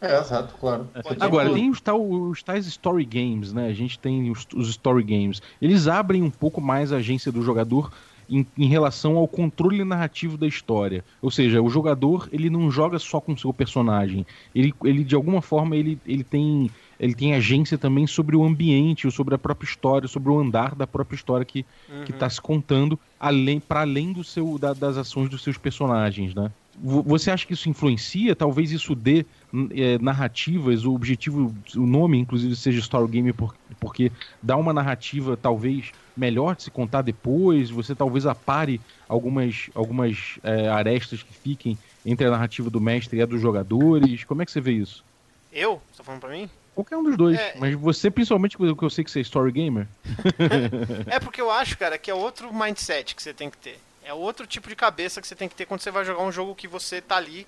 É, 0.00 0.18
exato, 0.18 0.54
claro. 0.58 0.88
Pode- 1.02 1.22
Agora, 1.22 1.52
tem 1.52 1.70
os, 1.70 1.80
tal, 1.80 2.02
os 2.02 2.42
tais 2.42 2.66
story 2.66 3.04
games, 3.04 3.52
né? 3.52 3.68
A 3.68 3.72
gente 3.72 3.98
tem 3.98 4.30
os, 4.30 4.46
os 4.54 4.70
story 4.70 5.02
games. 5.04 5.42
Eles 5.60 5.86
abrem 5.86 6.22
um 6.22 6.30
pouco 6.30 6.60
mais 6.60 6.92
a 6.92 6.96
agência 6.96 7.30
do 7.30 7.42
jogador 7.42 7.92
em, 8.28 8.46
em 8.56 8.66
relação 8.66 9.16
ao 9.16 9.28
controle 9.28 9.84
narrativo 9.84 10.38
da 10.38 10.46
história. 10.46 11.04
Ou 11.20 11.30
seja, 11.30 11.60
o 11.60 11.68
jogador 11.68 12.28
ele 12.32 12.48
não 12.48 12.70
joga 12.70 12.98
só 12.98 13.20
com 13.20 13.32
o 13.32 13.38
seu 13.38 13.52
personagem. 13.52 14.24
Ele, 14.54 14.72
ele 14.84 15.04
de 15.04 15.14
alguma 15.14 15.42
forma, 15.42 15.76
ele, 15.76 15.98
ele, 16.06 16.24
tem, 16.24 16.70
ele 17.00 17.14
tem 17.16 17.34
agência 17.34 17.78
também 17.78 18.06
sobre 18.06 18.36
o 18.36 18.44
ambiente, 18.44 19.06
ou 19.06 19.10
sobre 19.12 19.34
a 19.34 19.38
própria 19.38 19.66
história, 19.68 20.08
sobre 20.08 20.30
o 20.30 20.38
andar 20.38 20.74
da 20.76 20.86
própria 20.86 21.16
história 21.16 21.46
que 21.46 21.66
que 22.04 22.12
está 22.12 22.30
se 22.30 22.40
contando 22.40 22.98
além 23.18 23.60
para 23.60 23.80
além 23.82 24.12
do 24.12 24.24
seu 24.24 24.58
da- 24.58 24.74
das 24.74 24.96
ações 24.96 25.28
dos 25.28 25.42
seus 25.42 25.58
personagens, 25.58 26.34
né? 26.34 26.50
Vo- 26.74 27.02
Você 27.02 27.30
acha 27.30 27.46
que 27.46 27.52
isso 27.52 27.68
influencia? 27.68 28.34
Talvez 28.36 28.70
isso 28.72 28.94
dê 28.94 29.26
n- 29.52 29.68
eh, 29.72 29.98
narrativas, 29.98 30.84
o 30.84 30.94
objetivo, 30.94 31.54
o 31.76 31.86
nome 31.86 32.18
inclusive 32.18 32.54
seja 32.56 32.80
story 32.80 33.08
game 33.10 33.32
por- 33.32 33.54
porque 33.78 34.12
dá 34.42 34.56
uma 34.56 34.72
narrativa 34.72 35.36
talvez 35.36 35.92
melhor 36.16 36.56
de 36.56 36.62
se 36.64 36.70
contar 36.70 37.02
depois. 37.02 37.70
Você 37.70 37.94
talvez 37.96 38.26
apare 38.26 38.82
algumas 39.08 39.68
algumas 39.74 40.38
eh, 40.42 40.68
arestas 40.68 41.22
que 41.22 41.34
fiquem 41.34 41.78
entre 42.04 42.26
a 42.26 42.30
narrativa 42.30 42.70
do 42.70 42.80
mestre 42.80 43.18
e 43.18 43.22
a 43.22 43.26
dos 43.26 43.40
jogadores. 43.40 44.24
Como 44.24 44.42
é 44.42 44.46
que 44.46 44.52
você 44.52 44.60
vê 44.60 44.72
isso? 44.72 45.04
Eu? 45.50 45.80
Você 45.90 45.98
tá 45.98 46.04
falando 46.04 46.20
pra 46.20 46.30
mim? 46.30 46.50
Qualquer 46.74 46.96
um 46.96 47.02
dos 47.02 47.16
dois, 47.16 47.38
É. 47.38 47.54
mas 47.58 47.74
você 47.74 48.10
principalmente 48.10 48.56
porque 48.56 48.84
eu 48.84 48.90
sei 48.90 49.04
que 49.04 49.10
você 49.10 49.18
é 49.18 49.22
story 49.22 49.52
gamer. 49.52 49.86
É 51.06 51.18
porque 51.20 51.40
eu 51.40 51.50
acho, 51.50 51.76
cara, 51.76 51.98
que 51.98 52.10
é 52.10 52.14
outro 52.14 52.52
mindset 52.54 53.14
que 53.14 53.22
você 53.22 53.34
tem 53.34 53.50
que 53.50 53.56
ter. 53.58 53.78
É 54.02 54.14
outro 54.14 54.46
tipo 54.46 54.68
de 54.68 54.76
cabeça 54.76 55.20
que 55.20 55.26
você 55.28 55.34
tem 55.34 55.48
que 55.48 55.54
ter 55.54 55.66
quando 55.66 55.80
você 55.80 55.90
vai 55.90 56.04
jogar 56.04 56.22
um 56.22 56.32
jogo 56.32 56.54
que 56.54 56.66
você 56.66 57.00
tá 57.00 57.16
ali 57.16 57.46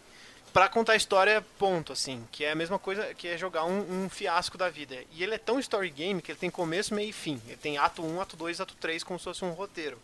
pra 0.53 0.69
contar 0.69 0.97
história, 0.97 1.43
ponto, 1.59 1.93
assim. 1.93 2.23
Que 2.31 2.45
é 2.45 2.53
a 2.53 2.55
mesma 2.55 2.79
coisa 2.79 3.15
que 3.15 3.27
é 3.27 3.39
jogar 3.39 3.65
um, 3.65 4.05
um 4.05 4.09
fiasco 4.11 4.59
da 4.59 4.69
vida. 4.69 4.97
E 5.13 5.23
ele 5.23 5.35
é 5.35 5.39
tão 5.39 5.59
story 5.59 5.89
game 5.91 6.21
que 6.21 6.31
ele 6.33 6.39
tem 6.39 6.51
começo, 6.51 6.95
meio 6.95 7.09
e 7.09 7.13
fim. 7.13 7.41
Ele 7.47 7.57
tem 7.57 7.79
ato 7.79 8.05
1, 8.05 8.21
ato 8.21 8.37
2, 8.37 8.61
ato 8.61 8.75
3, 8.79 9.03
como 9.03 9.19
se 9.19 9.25
fosse 9.25 9.45
um 9.45 9.53
roteiro. 9.53 9.99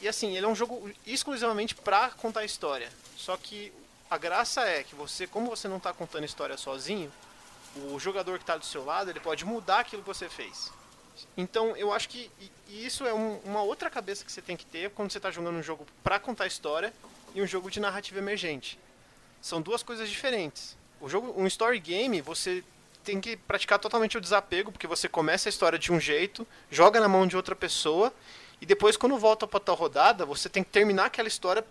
E 0.00 0.06
assim, 0.06 0.36
ele 0.36 0.46
é 0.46 0.48
um 0.48 0.54
jogo 0.54 0.88
exclusivamente 1.04 1.74
pra 1.74 2.10
contar 2.10 2.44
história. 2.44 2.88
Só 3.16 3.36
que 3.36 3.72
a 4.08 4.16
graça 4.16 4.60
é 4.62 4.84
que 4.84 4.94
você, 4.94 5.26
como 5.26 5.50
você 5.50 5.66
não 5.66 5.80
tá 5.80 5.92
contando 5.92 6.24
história 6.24 6.56
sozinho, 6.56 7.10
o 7.76 7.98
jogador 7.98 8.38
que 8.38 8.44
tá 8.44 8.56
do 8.56 8.64
seu 8.64 8.84
lado, 8.84 9.10
ele 9.10 9.20
pode 9.20 9.44
mudar 9.44 9.80
aquilo 9.80 10.02
que 10.02 10.08
você 10.08 10.28
fez. 10.28 10.72
Então, 11.36 11.76
eu 11.76 11.92
acho 11.92 12.08
que 12.08 12.30
isso 12.68 13.06
é 13.06 13.12
um- 13.12 13.38
uma 13.44 13.62
outra 13.62 13.90
cabeça 13.90 14.24
que 14.24 14.30
você 14.30 14.40
tem 14.40 14.56
que 14.56 14.64
ter 14.66 14.90
quando 14.90 15.10
você 15.10 15.18
está 15.18 15.30
jogando 15.30 15.56
um 15.56 15.62
jogo 15.62 15.86
para 16.02 16.18
contar 16.18 16.46
história 16.46 16.92
e 17.34 17.42
um 17.42 17.46
jogo 17.46 17.70
de 17.70 17.80
narrativa 17.80 18.18
emergente. 18.18 18.78
São 19.40 19.60
duas 19.60 19.82
coisas 19.82 20.08
diferentes. 20.08 20.76
O 21.00 21.08
jogo, 21.08 21.32
um 21.36 21.46
story 21.46 21.78
game, 21.78 22.20
você 22.20 22.64
tem 23.04 23.20
que 23.20 23.36
praticar 23.36 23.78
totalmente 23.78 24.18
o 24.18 24.20
desapego, 24.20 24.70
porque 24.70 24.86
você 24.86 25.08
começa 25.08 25.48
a 25.48 25.50
história 25.50 25.78
de 25.78 25.92
um 25.92 25.98
jeito, 26.00 26.46
joga 26.70 27.00
na 27.00 27.08
mão 27.08 27.26
de 27.26 27.36
outra 27.36 27.54
pessoa 27.54 28.12
e 28.60 28.66
depois 28.66 28.96
quando 28.96 29.16
volta 29.16 29.46
para 29.46 29.60
tal 29.60 29.76
rodada, 29.76 30.26
você 30.26 30.48
tem 30.48 30.62
que 30.62 30.70
terminar 30.70 31.06
aquela 31.06 31.28
história 31.28 31.64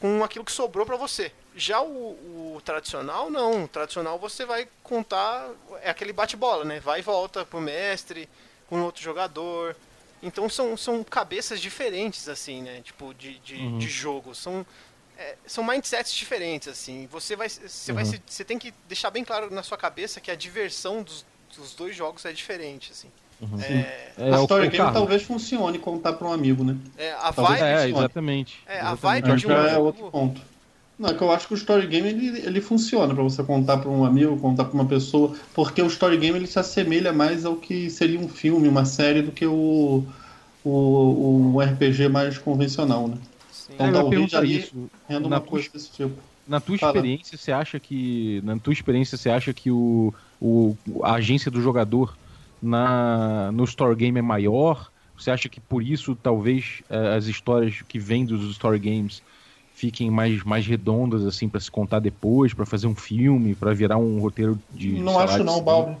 com 0.00 0.22
aquilo 0.22 0.44
que 0.44 0.52
sobrou 0.52 0.84
para 0.86 0.96
você. 0.96 1.32
Já 1.54 1.80
o, 1.80 2.54
o 2.56 2.60
tradicional, 2.64 3.30
não. 3.30 3.64
O 3.64 3.68
tradicional 3.68 4.18
você 4.18 4.44
vai 4.44 4.68
contar. 4.82 5.48
É 5.82 5.90
aquele 5.90 6.12
bate-bola, 6.12 6.64
né? 6.64 6.80
Vai 6.80 6.98
e 7.00 7.02
volta 7.02 7.44
pro 7.46 7.60
mestre, 7.60 8.28
com 8.68 8.82
outro 8.82 9.02
jogador. 9.02 9.74
Então 10.22 10.48
são, 10.48 10.76
são 10.76 11.02
cabeças 11.04 11.60
diferentes, 11.60 12.28
assim, 12.28 12.62
né? 12.62 12.80
Tipo, 12.82 13.14
de, 13.14 13.38
de, 13.38 13.54
Uhum. 13.56 13.78
de 13.78 13.88
jogo. 13.88 14.34
São, 14.34 14.66
é, 15.16 15.36
são 15.46 15.64
mindsets 15.64 16.12
diferentes, 16.12 16.68
assim. 16.68 17.06
Você 17.10 17.34
vai. 17.36 17.48
Você 17.48 17.92
vai 17.92 18.04
Uhum. 18.04 18.10
se- 18.10 18.22
você 18.26 18.44
tem 18.44 18.58
que 18.58 18.72
deixar 18.86 19.10
bem 19.10 19.24
claro 19.24 19.50
na 19.50 19.62
sua 19.62 19.78
cabeça 19.78 20.20
que 20.20 20.30
a 20.30 20.34
diversão 20.34 21.02
dos, 21.02 21.24
dos 21.56 21.74
dois 21.74 21.96
jogos 21.96 22.24
é 22.26 22.32
diferente, 22.32 22.92
assim. 22.92 23.10
Uhum. 23.40 23.60
É, 23.60 24.10
É, 24.18 24.32
a 24.32 24.40
o- 24.40 24.42
Story 24.44 24.60
o 24.68 24.70
Game 24.70 24.76
Carlos. 24.78 24.94
talvez 24.98 25.22
funcione 25.22 25.78
contar 25.78 26.14
para 26.14 26.26
um 26.26 26.32
amigo, 26.32 26.64
né? 26.64 26.76
é, 26.96 27.12
a 27.12 27.32
Talvez 27.32 27.60
vibe. 27.60 27.62
É, 27.70 27.74
funcione. 27.82 27.98
exatamente. 27.98 28.58
É, 28.66 28.80
a 28.80 28.94
vibe 28.94 29.24
de 29.24 29.30
um 29.32 29.38
já 29.38 29.54
é 29.66 29.70
jogo- 29.74 29.86
outro 29.86 30.10
ponto. 30.10 30.40
Não, 30.98 31.10
é 31.10 31.14
que 31.14 31.20
eu 31.20 31.30
acho 31.30 31.46
que 31.46 31.52
o 31.52 31.56
Story 31.58 31.86
Game 31.86 32.08
ele, 32.08 32.38
ele 32.38 32.60
funciona 32.62 33.12
para 33.14 33.22
você 33.22 33.42
contar 33.42 33.76
para 33.76 33.90
um 33.90 34.02
amigo, 34.06 34.38
contar 34.38 34.64
para 34.64 34.72
uma 34.74 34.86
pessoa, 34.86 35.34
porque 35.54 35.82
o 35.82 35.86
Story 35.88 36.16
Game 36.16 36.38
ele 36.38 36.46
se 36.46 36.58
assemelha 36.58 37.12
mais 37.12 37.44
ao 37.44 37.56
que 37.56 37.90
seria 37.90 38.18
um 38.18 38.26
filme, 38.28 38.66
uma 38.66 38.86
série, 38.86 39.20
do 39.20 39.30
que 39.30 39.44
o, 39.44 40.02
o, 40.64 41.52
o 41.54 41.60
RPG 41.60 42.08
mais 42.08 42.38
convencional, 42.38 43.08
né? 43.08 43.18
Sim. 43.52 43.74
Então, 43.74 43.86
É, 43.88 43.92
talvez 43.92 44.34
ali 44.34 44.58
isso. 44.60 44.90
Renda 45.08 45.28
Na 45.28 45.36
uma 45.36 45.40
tua- 45.40 45.50
coisa 45.50 45.68
desse 45.72 45.90
tipo. 45.92 46.14
Na 46.48 46.60
tua 46.60 46.78
Fala. 46.78 46.96
experiência, 46.96 47.36
você 47.36 47.52
acha 47.52 47.78
que. 47.80 48.40
Na 48.44 48.56
tua 48.58 48.72
experiência, 48.72 49.18
você 49.18 49.28
acha 49.28 49.52
que 49.52 49.70
o, 49.70 50.14
o, 50.40 50.76
a 51.02 51.14
agência 51.14 51.50
do 51.50 51.60
jogador 51.60 52.16
na, 52.60 53.52
no 53.52 53.64
Story 53.64 53.96
Game 53.96 54.18
é 54.18 54.22
maior? 54.22 54.90
Você 55.16 55.30
acha 55.30 55.48
que 55.48 55.60
por 55.60 55.82
isso 55.82 56.14
talvez 56.16 56.82
eh, 56.88 57.16
as 57.16 57.26
histórias 57.26 57.82
que 57.82 57.98
vêm 57.98 58.24
dos 58.26 58.50
Story 58.52 58.78
Games 58.78 59.22
fiquem 59.70 60.10
mais, 60.10 60.42
mais 60.44 60.66
redondas, 60.66 61.24
assim, 61.24 61.48
para 61.48 61.60
se 61.60 61.70
contar 61.70 62.00
depois, 62.00 62.54
para 62.54 62.66
fazer 62.66 62.86
um 62.86 62.94
filme, 62.96 63.54
para 63.56 63.74
virar 63.74 63.98
um 63.98 64.20
roteiro 64.20 64.62
de. 64.70 65.04
Não 65.04 65.18
lá, 65.18 65.38
acho 65.38 65.42
de 65.42 65.44
não? 65.44 65.62
Balbi. 65.62 65.98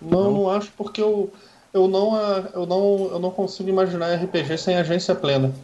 Não, 0.00 0.30
Não? 0.30 0.32
não 0.32 0.50
acho 0.50 0.72
porque 0.74 1.02
eu, 1.02 1.34
eu, 1.72 1.88
não, 1.88 2.14
ah, 2.14 2.50
eu, 2.54 2.66
não, 2.66 3.10
eu 3.12 3.18
não 3.20 3.30
consigo 3.32 3.68
imaginar 3.70 4.10
RPG 4.14 4.58
sem 4.58 4.76
agência 4.76 5.14
plena. 5.16 5.54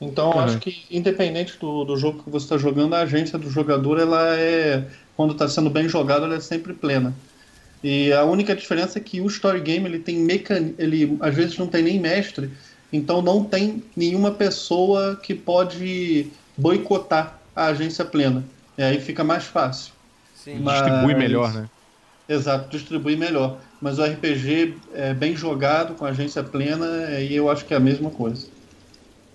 Então 0.00 0.38
Uhum. 0.38 0.40
acho 0.40 0.60
que, 0.60 0.86
independente 0.90 1.58
do, 1.58 1.84
do 1.84 1.96
jogo 1.96 2.24
que 2.24 2.30
você 2.30 2.46
está 2.46 2.58
jogando, 2.58 2.94
a 2.94 3.00
agência 3.02 3.38
do 3.38 3.50
jogador, 3.50 3.98
ela 4.00 4.36
é. 4.38 4.90
Quando 5.14 5.32
está 5.34 5.48
sendo 5.48 5.70
bem 5.70 5.88
jogado, 5.88 6.24
ela 6.26 6.36
é 6.36 6.40
sempre 6.40 6.74
plena. 6.74 7.16
E 7.82 8.12
a 8.12 8.24
única 8.24 8.54
diferença 8.56 8.98
é 8.98 9.02
que 9.02 9.20
o 9.20 9.26
story 9.26 9.60
game 9.60 9.86
ele 9.86 9.98
tem 9.98 10.16
mecan... 10.16 10.70
ele 10.78 11.16
às 11.20 11.34
vezes 11.34 11.56
não 11.58 11.66
tem 11.66 11.82
nem 11.82 12.00
mestre, 12.00 12.50
então 12.92 13.22
não 13.22 13.44
tem 13.44 13.82
nenhuma 13.96 14.32
pessoa 14.32 15.16
que 15.22 15.34
pode 15.34 16.26
boicotar 16.56 17.38
a 17.54 17.66
agência 17.66 18.04
plena. 18.04 18.44
E 18.76 18.82
aí 18.82 19.00
fica 19.00 19.22
mais 19.22 19.44
fácil. 19.44 19.92
Sim. 20.34 20.60
Mas- 20.60 20.82
Distribui 20.82 21.14
melhor, 21.14 21.52
né? 21.52 21.68
Exato, 22.28 22.68
distribui 22.68 23.16
melhor. 23.16 23.58
Mas 23.80 23.98
o 23.98 24.04
RPG 24.04 24.74
é 24.94 25.14
bem 25.14 25.36
jogado, 25.36 25.94
com 25.94 26.04
agência 26.04 26.42
plena, 26.42 26.86
e 27.20 27.34
eu 27.34 27.48
acho 27.48 27.64
que 27.64 27.72
é 27.72 27.76
a 27.76 27.80
mesma 27.80 28.10
coisa. 28.10 28.46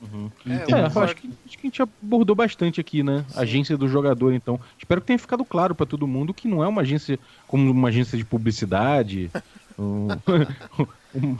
Uhum. 0.03 0.29
É, 0.45 0.63
eu 0.71 0.77
É, 0.77 0.81
acho 1.03 1.15
que, 1.15 1.27
acho 1.45 1.57
que 1.57 1.67
a 1.67 1.69
gente 1.69 1.81
abordou 1.81 2.35
bastante 2.35 2.81
aqui, 2.81 3.01
né? 3.03 3.25
Sim. 3.29 3.39
Agência 3.39 3.77
do 3.77 3.87
jogador, 3.87 4.33
então. 4.33 4.59
Espero 4.77 4.99
que 5.01 5.07
tenha 5.07 5.19
ficado 5.19 5.45
claro 5.45 5.73
para 5.73 5.85
todo 5.85 6.07
mundo 6.07 6.33
que 6.33 6.47
não 6.47 6.63
é 6.63 6.67
uma 6.67 6.81
agência 6.81 7.17
como 7.47 7.71
uma 7.71 7.87
agência 7.89 8.17
de 8.17 8.25
publicidade, 8.25 9.31
um- 9.77 10.19
um- 11.13 11.37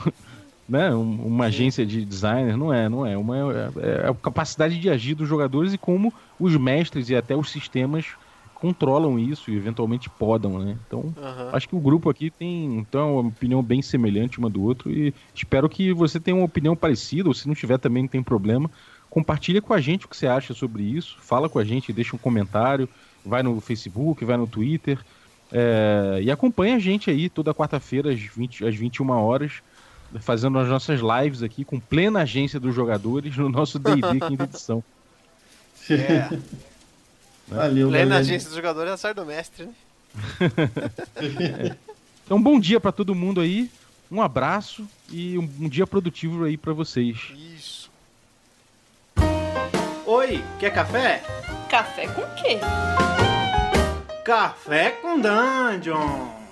né? 0.68 0.94
um- 0.96 1.28
uma 1.28 1.46
agência 1.46 1.86
de 1.86 2.06
designer, 2.06 2.58
não 2.58 2.74
é, 2.74 2.88
não 2.90 3.06
é. 3.06 3.18
Uma, 3.18 3.38
é, 3.38 4.06
é 4.06 4.10
a 4.10 4.16
capacidade 4.16 4.80
de 4.80 4.90
agir 4.90 5.16
dos 5.16 5.28
jogadores 5.28 5.74
e 5.74 5.78
como 5.78 6.14
os 6.40 6.56
mestres 6.58 7.10
e 7.10 7.16
até 7.16 7.36
os 7.36 7.52
sistemas 7.52 8.16
controlam 8.64 9.20
isso 9.20 9.52
e 9.52 9.58
eventualmente 9.58 10.10
podam, 10.10 10.58
né? 10.58 10.78
Então, 10.88 11.14
Aham. 11.22 11.50
Acho 11.52 11.68
que 11.68 11.76
o 11.76 11.82
grupo 11.82 12.10
aqui 12.10 12.32
tem 12.32 12.78
então, 12.78 13.20
uma 13.20 13.28
opinião 13.28 13.62
bem 13.62 13.82
semelhante 13.82 14.40
uma 14.40 14.50
do 14.50 14.64
outro 14.64 14.90
e 14.90 15.14
espero 15.36 15.68
que 15.68 15.92
você 15.92 16.18
tenha 16.18 16.38
uma 16.38 16.46
opinião 16.46 16.74
parecida, 16.74 17.28
ou 17.28 17.34
se 17.34 17.46
não 17.46 17.54
tiver 17.54 17.78
também 17.78 18.04
não 18.04 18.08
tem 18.08 18.24
problema. 18.24 18.72
Compartilha 19.10 19.62
com 19.62 19.74
a 19.74 19.82
gente 19.82 20.06
o 20.06 20.08
que 20.08 20.16
você 20.16 20.28
acha 20.28 20.54
sobre 20.54 20.82
isso, 20.82 21.18
fala 21.20 21.50
com 21.50 21.60
a 21.60 21.64
gente, 21.66 21.92
deixa 21.92 22.16
um 22.16 22.20
comentário, 22.20 22.88
vai 23.26 23.44
no 23.44 23.60
Facebook, 23.60 24.24
vai 24.24 24.38
no 24.38 24.48
Twitter 24.48 24.98
é, 25.52 26.22
e 26.24 26.32
acompanha 26.32 26.78
a 26.78 26.80
gente 26.80 27.10
aí 27.10 27.28
toda 27.28 27.54
quarta-feira 27.54 28.14
às, 28.14 28.20
20, 28.22 28.66
às 28.66 28.76
21 28.76 29.10
horas, 29.10 29.62
fazendo 30.22 30.58
as 30.58 30.70
nossas 30.70 31.02
lives 31.02 31.44
aqui 31.44 31.66
com 31.66 31.82
plena 31.82 32.22
agência 32.22 32.62
dos 32.62 32.74
jogadores 32.74 33.36
no 33.36 33.50
nosso 33.50 33.78
D&D 33.78 34.22
quinta 34.26 34.44
edição. 34.46 34.82
É. 35.90 36.73
Valeu, 37.48 37.90
Lendo 37.90 37.92
na 38.10 38.16
galera. 38.16 38.20
agência 38.20 38.50
do 38.50 38.56
jogador 38.56 38.88
é 38.88 38.92
azar 38.92 39.14
do 39.14 39.26
mestre, 39.26 39.66
né? 39.66 39.74
Então, 42.26 42.42
bom 42.42 42.58
dia 42.58 42.80
para 42.80 42.92
todo 42.94 43.14
mundo 43.14 43.42
aí, 43.42 43.70
um 44.10 44.22
abraço 44.22 44.88
e 45.12 45.38
um, 45.38 45.42
um 45.60 45.68
dia 45.68 45.86
produtivo 45.86 46.46
aí 46.46 46.56
para 46.56 46.72
vocês. 46.72 47.18
Isso. 47.56 47.92
Oi, 50.06 50.42
quer 50.58 50.74
café? 50.74 51.22
Café 51.70 52.08
com 52.08 52.22
quê? 52.42 52.60
Café 54.24 54.92
com 54.92 55.20
Dungeon! 55.20 56.43